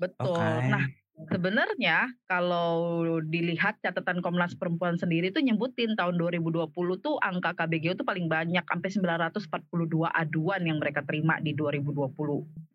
[0.00, 0.32] betul.
[0.32, 0.64] Oke.
[0.72, 0.88] Nah
[1.28, 6.72] sebenarnya kalau dilihat catatan Komnas Perempuan sendiri tuh nyebutin tahun 2020
[7.04, 12.08] tuh angka KBGO tuh paling banyak sampai 942 aduan yang mereka terima di 2020.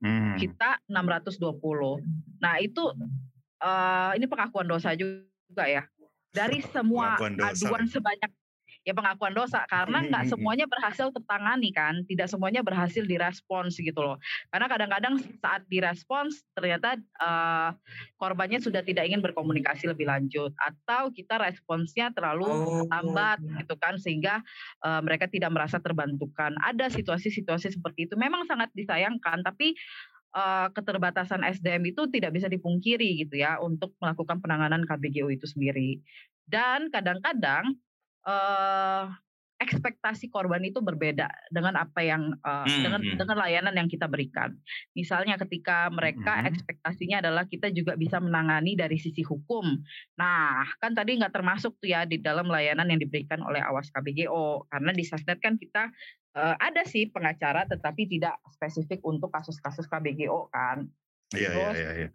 [0.05, 0.38] Hmm.
[0.38, 2.05] Kita 620.
[2.43, 2.84] Nah, itu
[3.65, 5.89] eh, ini pengakuan dosa juga ya.
[6.29, 8.29] Dari semua aduan sebanyak
[8.86, 14.21] ya pengakuan dosa karena nggak semuanya berhasil tertangani kan, tidak semuanya berhasil direspons gitu loh.
[14.54, 17.69] Karena kadang-kadang saat direspons ternyata eh,
[18.21, 22.86] korbannya sudah tidak ingin berkomunikasi lebih lanjut atau kita responsnya terlalu Oh.
[22.93, 24.45] lambat gitu kan sehingga
[24.86, 26.54] eh, mereka tidak merasa terbantukan.
[26.62, 29.74] Ada situasi-situasi seperti itu memang sangat disayangkan tapi
[30.36, 36.00] eh, keterbatasan SDM itu tidak bisa dipungkiri gitu ya untuk melakukan penanganan KBGO itu sendiri.
[36.45, 37.74] Dan kadang-kadang
[38.27, 39.05] eh
[39.55, 43.17] ekspektasi korban itu berbeda dengan apa yang eh, Hmm, dengan hmm.
[43.23, 44.51] dengan layanan yang kita berikan.
[44.93, 46.51] Misalnya ketika mereka Mhm.
[46.51, 49.79] ekspektasinya adalah kita juga bisa menangani dari sisi hukum.
[50.19, 54.67] Nah, kan tadi nggak termasuk tuh ya di dalam layanan yang diberikan oleh Awas KBGO
[54.67, 55.88] karena di Sasnet kan kita
[56.35, 60.83] eh, ada sih pengacara tetapi tidak spesifik untuk kasus-kasus KBGO kan.
[61.31, 62.07] Iya iya Terus, iya.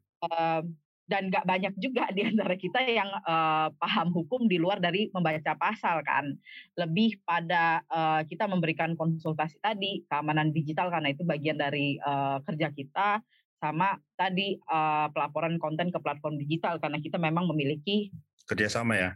[1.10, 5.58] Dan nggak banyak juga di antara kita yang eh, paham hukum di luar dari membaca
[5.58, 6.30] pasal kan.
[6.78, 12.70] Lebih pada eh, kita memberikan konsultasi tadi keamanan digital karena itu bagian dari eh, kerja
[12.70, 13.18] kita
[13.58, 18.14] sama tadi eh, pelaporan konten ke platform digital karena kita memang memiliki
[18.46, 19.10] Kerjasama ya.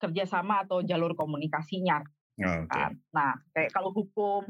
[0.00, 2.04] kerjasama atau jalur komunikasinya
[2.40, 2.72] Oh, Oke.
[2.72, 2.96] kan.
[3.12, 4.48] Nah, kayak kalau hukum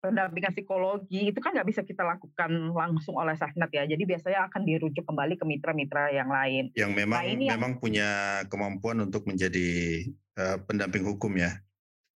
[0.00, 3.84] pendampingan psikologi itu kan nggak bisa kita lakukan langsung oleh Safnet ya.
[3.84, 6.72] Jadi biasanya akan dirujuk kembali ke mitra-mitra yang lain.
[6.72, 9.68] Yang memang ini yang- memang punya kemampuan untuk menjadi
[10.40, 11.60] eh, pendamping hukum ya.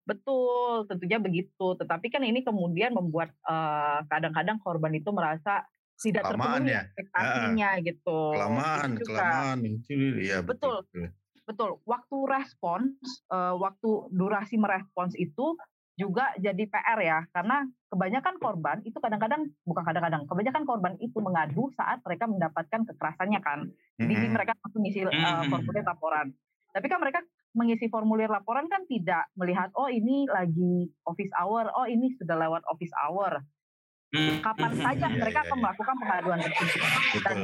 [0.09, 1.77] Betul, tentunya begitu.
[1.77, 5.68] Tetapi kan ini kemudian membuat eh, kadang-kadang korban itu merasa
[6.01, 6.83] tidak terpenuhi ya?
[6.90, 8.20] ekspektasinya gitu.
[8.35, 9.92] Kelamaan, Itu kelamaan itu
[10.25, 10.83] ya Betul.
[10.88, 11.07] betul.
[11.44, 11.70] Betul.
[11.85, 12.97] Waktu respons,
[13.29, 15.55] eh, waktu durasi merespons itu
[15.94, 21.70] juga jadi PR ya, karena kebanyakan korban itu kadang-kadang bukan kadang-kadang, kebanyakan korban itu mengadu
[21.78, 23.70] saat mereka mendapatkan kekerasannya kan.
[24.02, 24.35] Jadi Mhm.
[24.35, 25.50] mereka langsung ngisi eh, Mhm.
[25.54, 26.35] formulir laporan.
[26.74, 27.22] Tapi kan mereka
[27.54, 32.66] mengisi formulir laporan kan tidak melihat oh ini lagi office hour, oh ini sudah lewat
[32.66, 33.46] office hour.
[34.14, 35.11] Hmm, kapan saja.
[35.11, 35.62] Iya, mereka iya, akan iya.
[35.66, 36.78] melakukan pengaduan tersebut.
[37.26, 37.38] Dan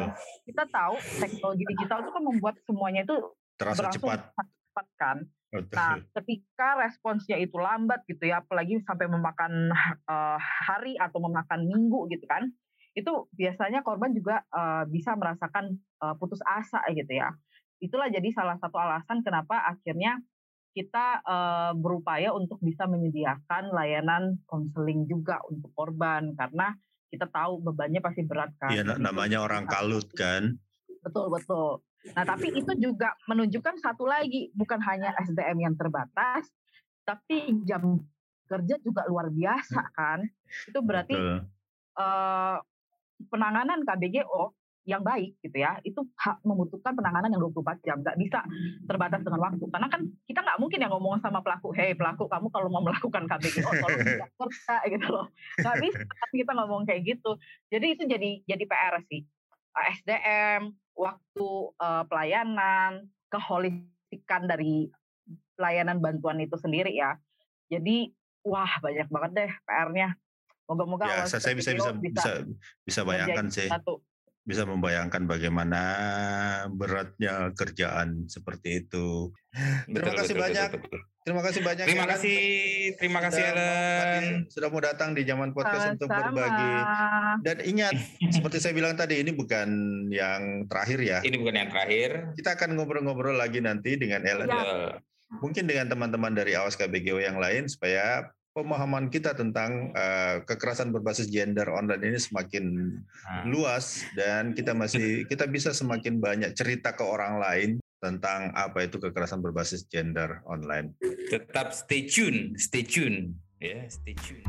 [0.47, 3.17] kita tahu teknologi digital itu kan membuat semuanya itu
[3.59, 4.35] Terasa cepat.
[4.35, 5.19] cepat kan.
[5.51, 5.75] Betul.
[5.75, 9.75] Nah, ketika responsnya itu lambat gitu ya, apalagi sampai memakan
[10.07, 12.47] eh, hari atau memakan minggu gitu kan,
[12.95, 17.35] itu biasanya korban juga eh, bisa merasakan eh, putus asa gitu ya.
[17.83, 20.23] Itulah jadi salah satu alasan kenapa akhirnya
[20.71, 26.79] kita eh, berupaya untuk bisa menyediakan layanan konseling juga untuk korban karena
[27.11, 28.71] kita tahu bebannya pasti berat kan.
[28.71, 30.43] Iya, namanya orang satu- kalut kan.
[31.03, 31.83] Betul betul.
[32.17, 36.49] Nah tapi itu juga menunjukkan satu lagi bukan hanya SDM yang terbatas,
[37.05, 38.01] tapi jam
[38.49, 40.25] kerja juga luar biasa kan.
[40.67, 41.39] Itu berarti Betul.
[42.01, 42.59] eh,
[43.29, 44.57] penanganan KBGO
[44.89, 48.41] yang baik gitu ya, itu hak membutuhkan penanganan yang 24 jam, nggak bisa
[48.89, 49.65] terbatas dengan waktu.
[49.69, 53.29] Karena kan kita nggak mungkin yang ngomong sama pelaku, hei pelaku kamu kalau mau melakukan
[53.29, 55.27] KBGO tolong tidak kerja gitu loh.
[55.61, 57.31] Nggak bisa kan kita ngomong kayak gitu.
[57.69, 59.23] Jadi itu jadi jadi PR sih.
[59.71, 60.63] Eh, SDM,
[60.99, 61.47] waktu
[61.79, 64.91] eh, pelayanan, keholistikan dari
[65.55, 67.15] pelayanan bantuan itu sendiri ya.
[67.71, 68.11] Jadi
[68.43, 70.09] wah banyak banget deh PR-nya.
[70.67, 72.33] Moga-moga Ya, saya, saya bisa bisa bisa
[72.87, 73.71] bisa bayangkan sih.
[73.71, 74.03] satu
[74.41, 75.83] Bisa membayangkan bagaimana
[76.73, 79.31] beratnya kerjaan seperti itu.
[79.87, 80.69] Terima Betul, kasih betul, banyak.
[80.75, 81.03] betul, betul.
[81.31, 81.87] Terima kasih banyak.
[81.87, 82.13] Terima Ellen.
[82.19, 82.39] kasih,
[82.99, 84.25] terima kasih Sudah mau Ellen.
[84.51, 86.27] sudah mau datang di zaman podcast untuk Sama-sama.
[86.35, 86.75] berbagi.
[87.47, 87.95] Dan ingat,
[88.35, 89.69] seperti saya bilang tadi, ini bukan
[90.11, 91.19] yang terakhir ya.
[91.23, 92.35] Ini bukan yang terakhir.
[92.35, 94.51] Kita akan ngobrol-ngobrol lagi nanti dengan Ellen.
[94.51, 94.99] Ya.
[95.39, 101.31] Mungkin dengan teman-teman dari Awas KBGO yang lain supaya pemahaman kita tentang eh, kekerasan berbasis
[101.31, 102.65] gender online ini semakin
[103.31, 108.89] Nah, luas dan kita masih kita bisa semakin banyak cerita ke orang lain tentang apa
[108.89, 110.97] itu kekerasan berbasis gender online.
[111.29, 113.37] Tetap stay tune, stay tune.
[113.61, 114.49] Ya, stay tune.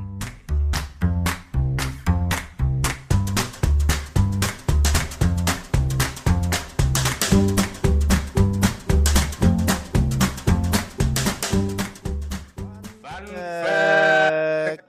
[13.01, 14.83] Fun fact.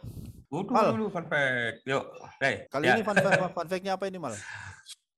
[0.53, 1.77] Waduh, fun fact.
[1.89, 2.05] Yuk,
[2.39, 2.55] Rey.
[2.69, 2.95] Kali Ya.
[2.97, 4.35] ini fun fact, fun fact-nya apa ini mal?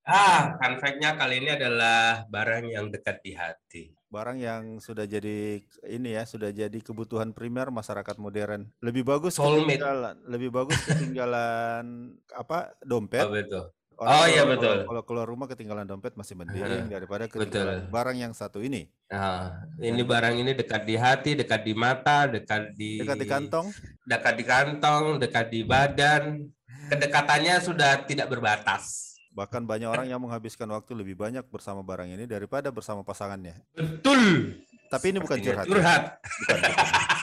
[0.04, 3.84] Ah, fun fact-nya kali ini adalah barang yang dekat di hati.
[4.06, 8.68] Barang yang sudah jadi ini ya, sudah jadi kebutuhan primer masyarakat modern.
[8.78, 9.80] Lebih bagus Soulmate.
[9.80, 11.84] ketinggalan, lebih bagus ketinggalan
[12.36, 13.24] apa dompet.
[13.24, 13.64] Oh, betul.
[13.94, 14.76] Orang Oh, iya, kalau- betul.
[14.76, 17.46] Kalau, kalau keluar rumah ketinggalan dompet masih mending Heeh, daripada betul.
[17.46, 18.90] ketinggalan barang yang satu ini.
[19.08, 23.66] Nah, ini barang ini dekat di hati, dekat di mata, dekat di Dekat di kantong.
[24.04, 26.44] dekat di kantong, dekat di badan.
[26.84, 29.13] Kedekatannya sudah tidak berbatas.
[29.34, 33.58] Bahkan banyak orang yang menghabiskan waktu lebih banyak bersama barang ini daripada bersama pasangannya.
[33.74, 34.54] Betul.
[34.86, 35.66] Tapi ini bukan curhat.
[35.66, 35.70] ya.
[35.74, 36.02] Curhat.
[36.22, 37.14] Bukan, bukan.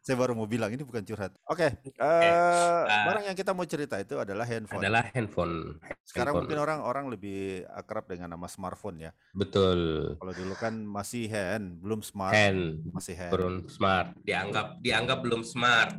[0.00, 1.30] Saya baru mau bilang ini bukan curhat.
[1.46, 2.82] Oke, eh, ah.
[3.06, 4.82] barang yang kita mau cerita itu adalah handphone.
[4.82, 5.76] Adalah handphone.
[6.02, 6.50] Sekarang handphone.
[6.50, 9.12] mungkin orang-orang lebih akrab dengan nama smartphone ya.
[9.30, 10.16] Betul.
[10.18, 13.30] Kalau dulu kan masih hand, belum smart, Hand, masih hand.
[13.30, 14.16] belum smart.
[14.26, 15.94] Dianggap dianggap belum smart.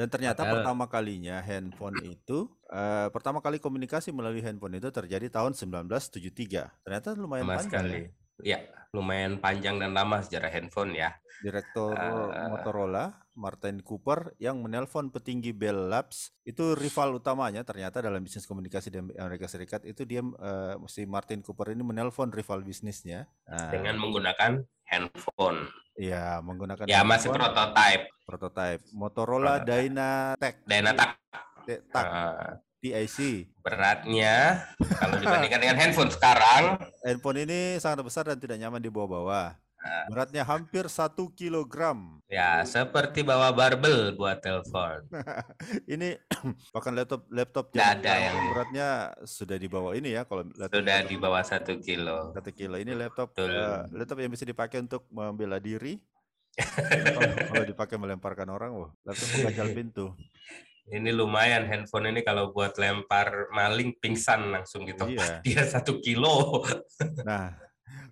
[0.00, 5.28] Dan ternyata Padahal- pertama kalinya handphone itu eh, pertama kali komunikasi melalui handphone itu terjadi
[5.28, 6.72] tahun 1973.
[6.80, 7.92] Ternyata lumayan Sama panjang sekali.
[7.92, 8.08] ya.
[8.42, 8.58] Ya,
[8.90, 11.14] lumayan panjang dan lama sejarah handphone ya.
[11.40, 12.52] Direktur Ah.
[12.52, 18.92] Motorola, Martin Cooper yang menelpon petinggi Bell Labs itu rival utamanya ternyata dalam bisnis komunikasi
[18.92, 23.24] di Amerika Serikat itu dia eh, si Martin Cooper ini menelpon rival bisnisnya.
[23.48, 25.64] Nah, Dengan menggunakan handphone.
[25.96, 28.04] ya menggunakan Ya, masih handphone prototype.
[28.24, 29.68] prototype Motorola Prototype.
[29.88, 31.10] Dynatec Dynatak.
[31.64, 31.82] T-
[32.80, 33.46] TIC.
[33.60, 34.64] beratnya
[34.96, 39.56] kalau dibandingkan dengan handphone sekarang Handphone ini sangat besar dan tidak nyaman dibawa-bawa.
[39.80, 40.04] Ah.
[40.12, 42.20] Beratnya hampir satu kilogram.
[42.28, 45.08] ya seperti bawa barbel buat telepon.
[45.88, 46.20] Ini
[46.76, 48.88] bahkan laptop laptop zaman ada yang- beratnya
[49.24, 52.28] sudah di bawah ini ya kalau laptop Sudah di bawah satu kilo.
[52.36, 52.76] satu kilo.
[52.76, 53.56] Ini laptop Betul.
[53.56, 55.96] eh, laptop yang bisa dipakai untuk membela diri.
[57.48, 60.06] kalau, dipakai melemparkan orang, wah, laptop mengganjal pintu.
[60.90, 65.06] Ini lumayan handphone ini kalau buat lempar maling pingsan langsung gitu.
[65.06, 65.38] Iya.
[65.46, 66.62] Dia satu kilo.
[67.24, 67.54] Nah,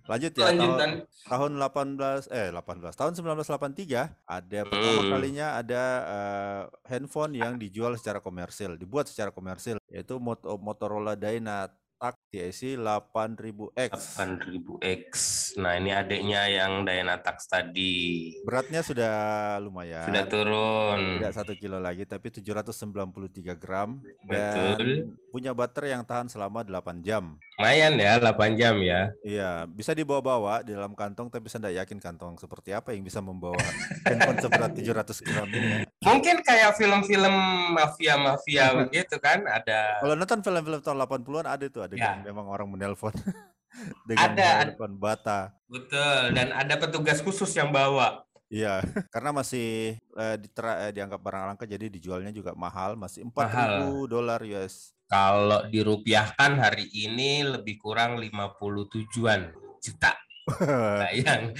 [0.07, 0.89] lanjut ya tahun, Lanjutan.
[1.27, 5.11] tahun 18 eh 18 tahun 1983 ada pertama Hmm.
[5.13, 11.75] kalinya ada eh, handphone yang dijual secara komersil, dibuat secara komersil yaitu Mot- Motorola Dynat
[11.99, 13.91] Tak TIC 8000X.
[13.91, 15.11] 8000X.
[15.59, 18.31] Nah, ini adiknya yang Dynatax tadi.
[18.47, 19.15] Beratnya sudah
[19.59, 20.07] lumayan.
[20.07, 21.19] Sudah turun.
[21.19, 23.99] Tidak satu kilo lagi, tapi 793 gram.
[24.23, 25.19] Dan Betul.
[25.27, 27.35] punya baterai yang tahan selama 8 jam.
[27.59, 29.11] Lumayan ya, 8 jam ya.
[29.19, 33.19] Iya, bisa dibawa-bawa di dalam kantong, tapi saya tidak yakin kantong seperti apa yang bisa
[33.19, 33.59] membawa
[34.07, 35.67] handphone seberat 700 gram ini.
[35.67, 35.79] ya.
[35.99, 37.35] Mungkin kayak film-film
[37.75, 42.15] mafia-mafia begitu kan, ada Kalau nonton film-film tahun 80-an ada tuh, ada Ya.
[42.23, 43.11] memang orang menelpon
[44.07, 45.51] dengan Ada, menelpon bata.
[45.67, 48.23] betul dan ada petugas khusus yang bawa.
[48.47, 53.35] Iya, karena masih eh, ditera- eh, dianggap barang langka, jadi dijualnya juga mahal, masih 4000
[53.35, 54.07] Mahal.
[54.07, 54.95] dolar US.
[55.09, 59.49] Kalau dirupiahkan hari ini lebih kurang 57-an
[59.81, 60.13] juta.
[61.01, 61.53] Bayang.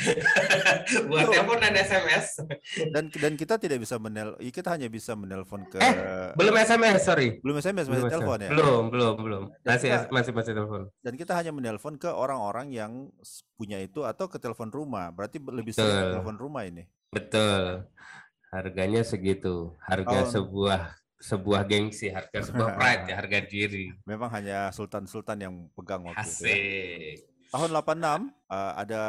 [1.10, 2.42] Buat telepon dan SMS.
[2.90, 5.78] dan dan kita tidak bisa menel, iya, kita hanya bisa menelpon ke
[6.34, 7.38] Belum SMS, sorry.
[7.40, 8.50] belum SMS masih Belum telepon ya.
[8.50, 9.44] Belum, belum, belum.
[9.62, 10.82] Masih kita- masih masih telepon.
[11.02, 13.14] Dan kita hanya menelpon ke orang-orang yang
[13.54, 15.10] punya itu atau ke telepon rumah.
[15.10, 16.90] Berarti be- lebih sering telepon rumah ini.
[17.10, 17.86] Betul.
[18.50, 19.78] Harganya segitu.
[19.80, 20.82] Harga Tahun- sebuah
[21.20, 23.92] sebuah gengsi, harga sebuah pride ya, harga diri.
[24.08, 26.44] Memang hanya sultan-sultan yang pegang waktu itu.
[26.48, 26.56] ya.
[26.56, 27.18] Asik.
[27.50, 29.02] Tahun 86 uh, ada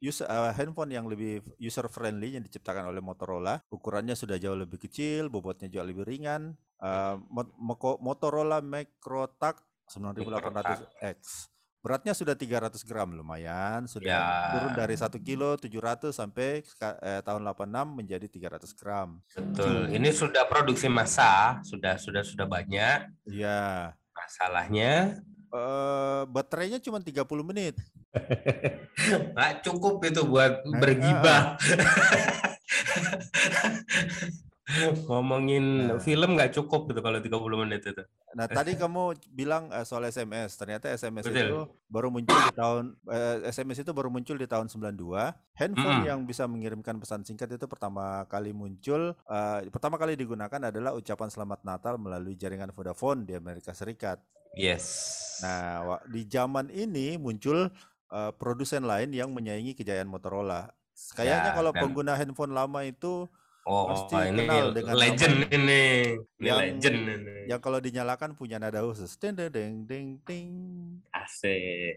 [0.00, 3.60] user, uh, handphone yang lebih user friendly yang diciptakan oleh Motorola.
[3.68, 6.56] Ukurannya sudah jauh lebih kecil, bobotnya jauh lebih ringan.
[6.80, 7.20] Uh,
[8.00, 9.60] Motorola Microtac
[9.92, 11.52] 9800X.
[11.82, 14.26] Beratnya sudah 300 gram lumayan, sudah Ya.
[14.54, 16.62] turun dari 1 kilo 700 sampai
[17.02, 19.18] eh, tahun 86 menjadi 300 gram.
[19.34, 19.90] Betul.
[19.90, 23.10] Ini sudah produksi massa, sudah sudah sudah banyak.
[23.26, 23.92] Iya.
[24.14, 25.18] Masalahnya
[25.52, 27.76] Eh, baterainya cuma 30 menit.
[29.36, 31.60] nggak cukup itu buat bergibah.
[35.04, 35.98] Ngomongin Nah.
[35.98, 38.02] film nggak cukup gitu kalau 30 menit itu.
[38.32, 40.56] Nah, tadi kamu bilang eh, soal SMS.
[40.56, 41.38] Ternyata SMS Betul.
[41.42, 44.96] itu baru muncul di tahun eh, SMS itu baru muncul di tahun 92.
[45.54, 46.08] Handphone Mm-mm.
[46.08, 51.28] yang bisa mengirimkan pesan singkat itu pertama kali muncul eh, pertama kali digunakan adalah ucapan
[51.28, 54.18] selamat Natal melalui jaringan Vodafone di Amerika Serikat.
[54.52, 54.84] Yes.
[55.40, 57.68] Nah, di zaman ini muncul
[58.08, 60.72] eh, produsen lain yang menyaingi kejayaan Motorola.
[61.12, 63.26] Kayaknya Ya, kalau dan- pengguna handphone lama itu
[63.64, 65.84] oh, pasti ini kenal dengan legend nama ini.
[66.38, 67.36] Ini yang legend ini.
[67.46, 69.14] yang kalau dinyalakan punya nada khusus.
[69.16, 69.50] Deng deng
[69.84, 70.48] deng deng.
[71.12, 71.96] Asik.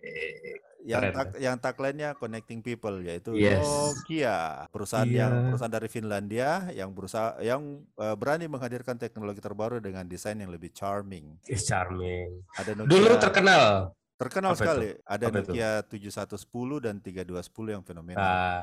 [0.86, 1.18] yang Keren.
[1.18, 3.66] tak yang tagline-nya connecting people yaitu Yes.
[3.66, 5.46] Nokia perusahaan yang Iya.
[5.50, 10.70] perusahaan dari Finlandia yang berusaha yang eh, berani menghadirkan teknologi terbaru dengan desain yang lebih
[10.70, 12.46] charming Is charming.
[12.54, 13.98] ada Nokia Dulu terkenal.
[14.16, 14.64] Terkenal apa itu?
[14.64, 15.52] sekali ada Apa itu?
[15.52, 18.60] Nokia 7110 dan 3210 yang fenomenal Nah,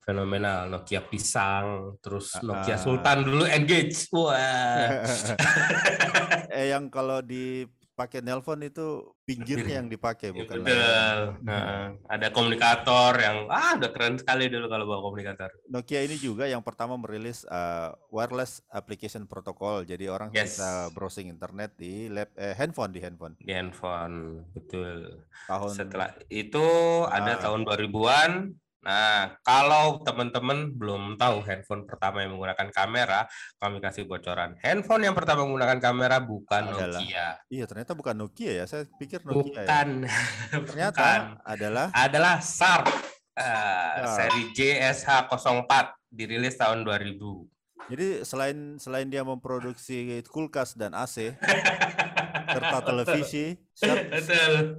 [0.00, 2.80] fenomenal Nokia pisang, terus Ah, Nokia ah.
[2.80, 4.10] Sultan dulu engage.
[4.10, 5.06] Wah.
[6.58, 7.22] eh yang kalau
[8.00, 11.20] dipakai nelpon itu pinggirnya yang dipakai Ya, bukan betul.
[11.44, 15.52] Nah, ada komunikator yang ah udah keren sekali dulu kalau bawa komunikator.
[15.68, 19.84] Nokia ini juga yang pertama merilis uh, wireless application protocol.
[19.84, 20.56] Jadi orang Yes.
[20.56, 23.36] bisa browsing internet di lap, eh, handphone di handphone.
[23.36, 25.20] Di handphone, betul.
[25.44, 26.64] Tahun Setelah itu
[27.04, 27.40] ada Ah.
[27.44, 28.32] tahun 2000-an.
[28.80, 33.28] Nah, kalau teman-teman belum tahu handphone pertama yang menggunakan kamera,
[33.60, 34.56] kami kasih bocoran.
[34.64, 37.28] Handphone yang pertama menggunakan kamera bukan Adalah Nokia.
[37.52, 38.64] Iya, ternyata bukan Nokia ya.
[38.64, 39.68] Saya pikir Nokia ya.
[39.68, 39.88] Bukan.
[40.72, 41.20] Ternyata Bukan.
[41.44, 42.92] adalah adalah Sharp uh,
[43.36, 44.16] Sharp.
[44.16, 45.72] seri JSH04
[46.10, 47.20] dirilis tahun 2000.
[47.90, 51.34] jadi selain selain dia memproduksi kulkas dan AC
[52.50, 54.02] serta televisi, Sharp.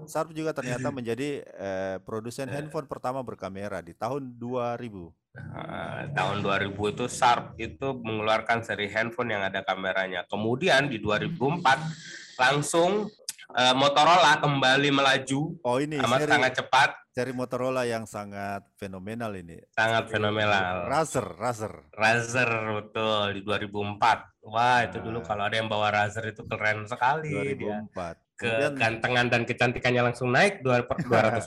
[0.06, 5.22] Sharp juga ternyata menjadi eh, produsen handphone pertama berkamera di tahun 2000.
[5.32, 10.28] Uh, tahun 2000 itu Sharp itu mengeluarkan seri handphone yang ada kameranya.
[10.28, 13.08] Kemudian di 2004 langsung
[13.56, 19.32] uh, Motorola kembali melaju Oh ini amat seri, sangat cepat, seri Motorola yang sangat fenomenal
[19.40, 19.60] ini.
[19.72, 20.92] sangat fenomenal.
[20.92, 21.74] Razer, Razer.
[21.96, 22.52] Razer
[22.84, 24.31] betul di 2004.
[24.42, 25.26] Wah, itu dulu Nah.
[25.26, 27.86] kalau ada yang bawa Razer itu keren sekali dia.
[27.86, 28.18] 2004.
[28.36, 30.90] Kemudian Kegantengan dan kecantikannya langsung naik 200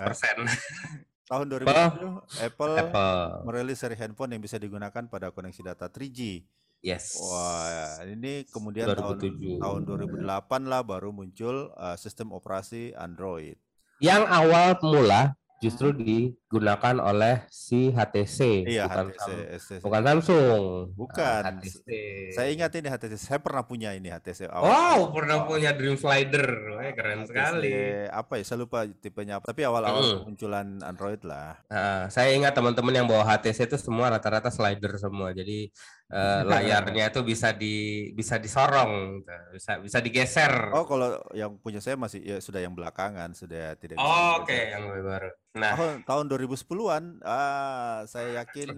[0.07, 0.37] persen.
[1.31, 3.25] tahun 2007 Apple, Apple.
[3.49, 6.45] merilis seri handphone yang bisa digunakan pada koneksi data 3G.
[6.85, 7.17] Yes.
[7.17, 9.57] Wah, ini kemudian tahun 2007.
[9.57, 13.57] tahun 2008 lah baru muncul uh, sistem operasi Android.
[13.99, 15.33] Yang awal mula
[15.65, 19.69] justru digunakan oleh si HTC, Iya, bukan HTC, Sam- HTC.
[19.81, 20.63] bukan Samsung.
[20.93, 21.41] Bukan.
[21.41, 21.87] Ah, HTC.
[22.31, 23.15] Saya ingat ini HTC.
[23.17, 24.45] Saya pernah punya ini HTC.
[24.47, 24.69] awal.
[24.69, 26.45] Wow, pernah punya Dream Slider.
[26.77, 27.73] Wah, keren HTC sekali.
[28.07, 28.45] Apa ya?
[28.45, 29.49] Saya lupa tipenya apa.
[29.49, 31.57] Tapi awal-awal kemunculan Android lah.
[31.67, 35.33] Nah, saya ingat teman-teman yang bawa HTC itu semua rata-rata slider semua.
[35.33, 35.73] Jadi
[36.13, 37.75] eh, layarnya itu bisa di
[38.13, 39.33] bisa disorong, gitu.
[39.57, 40.53] bisa bisa digeser.
[40.75, 44.73] Oh, kalau yang punya saya masih ya sudah yang belakangan, sudah tidak Oh, Oke, digeser.
[44.75, 45.31] yang lebih baru.
[45.55, 48.75] Nah, Tahun, tahun 2010-an, ah, saya yakin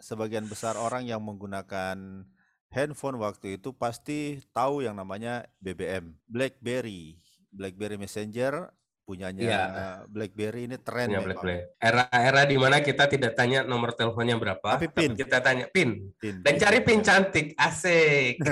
[0.00, 2.24] sebagian besar orang yang menggunakan
[2.70, 7.18] handphone waktu itu pasti tahu yang namanya BBM, BlackBerry,
[7.50, 8.70] BlackBerry Messenger
[9.10, 9.62] punyanya Iya.
[10.06, 11.26] BlackBerry ini tren memang.
[11.34, 11.58] BlackBerry.
[11.76, 15.18] Era-era di mana kita tidak tanya nomor teleponnya berapa, Tapi pin.
[15.18, 16.14] kita tanya pin.
[16.14, 16.62] Pin, Dan pin.
[16.62, 18.38] cari pin cantik, asik.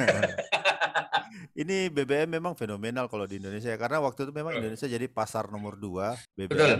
[1.54, 5.46] Ini BBM memang fenomenal kalau di Indonesia ya, karena waktu itu memang Indonesia jadi pasar
[5.46, 6.74] nomor dua BBM Betul.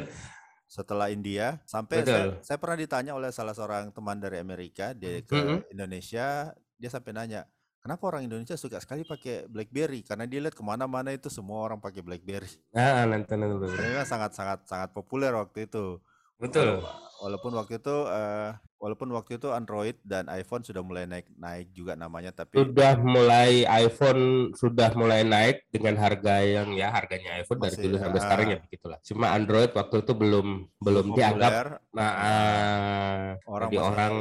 [0.65, 1.59] setelah India.
[1.65, 2.39] Sampai Betul.
[2.39, 5.59] saya, saya pernah ditanya oleh salah seorang teman dari Amerika dia ke Mhm.
[5.73, 6.27] Indonesia,
[6.75, 7.43] dia sampai nanya,
[7.83, 10.05] kenapa orang Indonesia suka sekali pakai BlackBerry?
[10.05, 12.51] Karena dia lihat ke mana-mana itu semua orang pakai BlackBerry.
[12.75, 13.67] Nah, nanti nanti.
[13.73, 15.99] Karena memang sangat sangat sangat populer waktu itu.
[16.39, 16.81] Betul.
[16.83, 21.75] Wala- Walaupun waktu itu eh, walaupun waktu itu Android dan iPhone sudah mulai naik naik
[21.75, 27.59] juga namanya, tapi Sudah mulai iPhone sudah mulai naik dengan harga yang ya harganya iPhone
[27.59, 28.23] dari Masih, dulu sampai ah.
[28.23, 28.99] sekarang ya begitulah.
[29.03, 30.47] Cuma Android waktu itu belum
[30.79, 31.69] belum dianggap populer.
[31.91, 34.13] nah, ah, orang jadi masih orang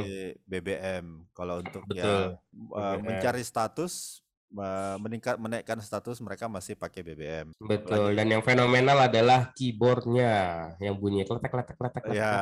[0.42, 4.27] BBM kalau untuk Betul, ya uh, mencari status uh,
[4.96, 10.32] meningkat menaikkan status mereka masih pakai BBM betul dan yang fenomenal adalah keyboardnya
[10.80, 12.02] yang bunyi kletek kletek kletek.
[12.16, 12.34] ya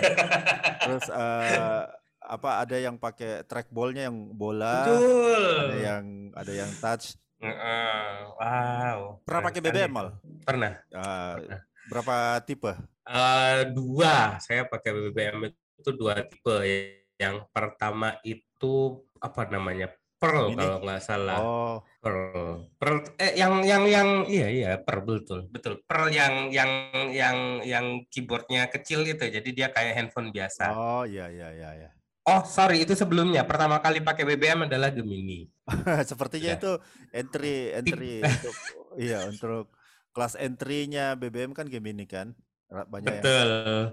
[0.88, 1.84] terus uh,
[2.26, 5.70] apa ada yang pakai trackballnya yang bola Betul.
[5.70, 9.20] ada yang ada yang touch Heeh, wow.
[9.20, 9.60] pernah pakai.
[9.60, 10.08] BBM mal
[10.40, 10.72] Pernah.
[10.88, 11.60] Uh, Pernah.
[11.92, 12.16] berapa
[12.48, 12.72] tipe
[13.06, 16.58] Eh, dua, saya pakai BBM itu dua tipe.
[17.14, 19.94] Yang pertama itu apa namanya?
[20.16, 20.56] Pearl Ini?
[20.56, 21.38] kalau nggak salah.
[21.38, 22.72] oh Pearl.
[22.76, 25.40] Pearl eh yang yang yang iya iya Pearl betul.
[25.48, 25.84] Betul.
[25.84, 26.70] Pearl yang yang
[27.12, 29.20] yang yang keyboardnya kecil itu.
[29.22, 30.72] Jadi dia kayak handphone biasa.
[30.72, 31.90] oh iya iya iya ya
[32.26, 33.46] Oh, sorry, itu sebelumnya.
[33.46, 35.46] Pertama kali pakai BBM adalah Gemini.
[36.10, 36.58] sepertinya Ya.
[36.58, 36.72] itu
[37.12, 38.54] entry entry untuk
[38.98, 39.70] iya untuk
[40.10, 42.34] kelas entry-nya BBM kan Gemini kan
[42.66, 43.48] Banyak yang Betul.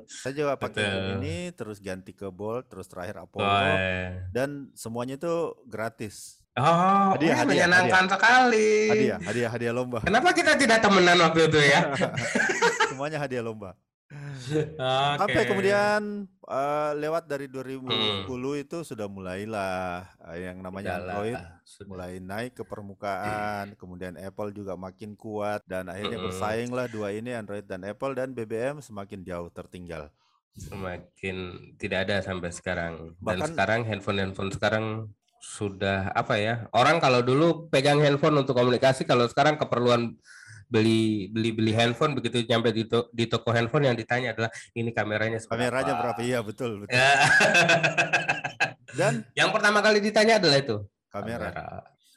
[0.09, 0.97] Saya juga pakai Betul.
[0.97, 4.17] Gemini, terus ganti ke Bolt, terus terakhir Apollo, Wah.
[4.33, 6.41] dan semuanya itu gratis.
[6.53, 8.89] Oh, Hadiah, hadiah, menyenangkan sekali.
[8.89, 10.05] Hadiah, hadiah, hadiah lomba.
[10.05, 11.89] Kenapa kita tidak temenan waktu itu ya?
[12.93, 13.73] semuanya hadiah lomba.
[14.13, 14.75] Oke.
[15.17, 18.59] Sampai kemudian eh, lewat dari 2010 Hmm.
[18.59, 21.87] itu sudah mulailah eh, yang namanya Udahlah, Android sudah.
[21.87, 26.27] mulai naik ke permukaan, kemudian Apple juga makin kuat dan akhirnya Mm-mm.
[26.29, 30.11] bersainglah dua ini Android dan Apple dan BBM semakin jauh tertinggal.
[30.53, 31.35] semakin
[31.75, 33.17] tidak ada sampai sekarang.
[33.17, 34.85] Dan Bahkan- sekarang handphone-handphone sekarang
[35.39, 36.69] sudah apa ya?
[36.71, 40.13] Orang kalau dulu pegang handphone untuk komunikasi, kalau sekarang keperluan
[40.73, 44.89] beli beli beli handphone begitu nyampe di, to- di toko handphone yang ditanya adalah ini
[44.89, 45.69] kameranya seberapa?
[45.69, 46.19] Kameranya berapa?
[46.25, 46.97] Iya betul betul.
[46.97, 47.13] Ya.
[48.99, 50.77] Dan yang pertama kali ditanya adalah itu
[51.09, 51.49] kamera.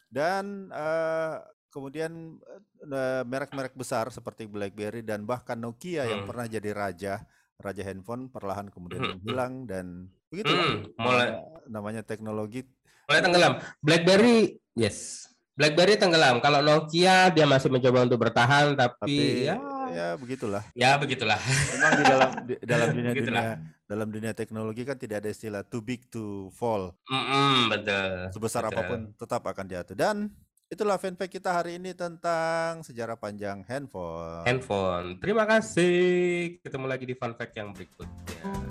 [0.09, 1.35] Dan eh,
[1.69, 2.41] kemudian
[2.83, 6.29] eh, merek-merek besar seperti BlackBerry dan bahkan Nokia yang Hmm.
[6.33, 7.15] pernah jadi raja
[7.57, 9.13] raja handphone perlahan kemudian Hmm.
[9.21, 9.87] menghilang dan
[10.29, 12.61] begitulah Hmm, mulai namanya, namanya teknologi
[13.07, 13.53] mulai tenggelam.
[13.81, 14.39] BlackBerry,
[14.75, 15.29] yes.
[15.57, 16.39] BlackBerry tenggelam.
[16.45, 19.17] Kalau Nokia dia masih mencoba untuk bertahan, tapi, tapi
[19.49, 19.57] ya,
[19.89, 20.63] ya begitulah.
[20.77, 21.41] ya begitulah.
[21.73, 23.45] Memang di dalam di, dalam dunia Begitulah.
[23.57, 26.91] dunia dalam dunia teknologi kan tidak ada istilah too big to fall.
[27.07, 28.35] Mm-mm, betul.
[28.35, 28.75] Sebesar betul.
[28.75, 29.95] apa pun tetap akan jatuh.
[29.95, 30.29] Dan
[30.67, 34.43] itulah fanpage kita hari ini tentang sejarah panjang handphone.
[34.43, 35.23] handphone.
[35.23, 36.59] Terima kasih.
[36.61, 38.66] Ketemu lagi di fun fact yang berikutnya.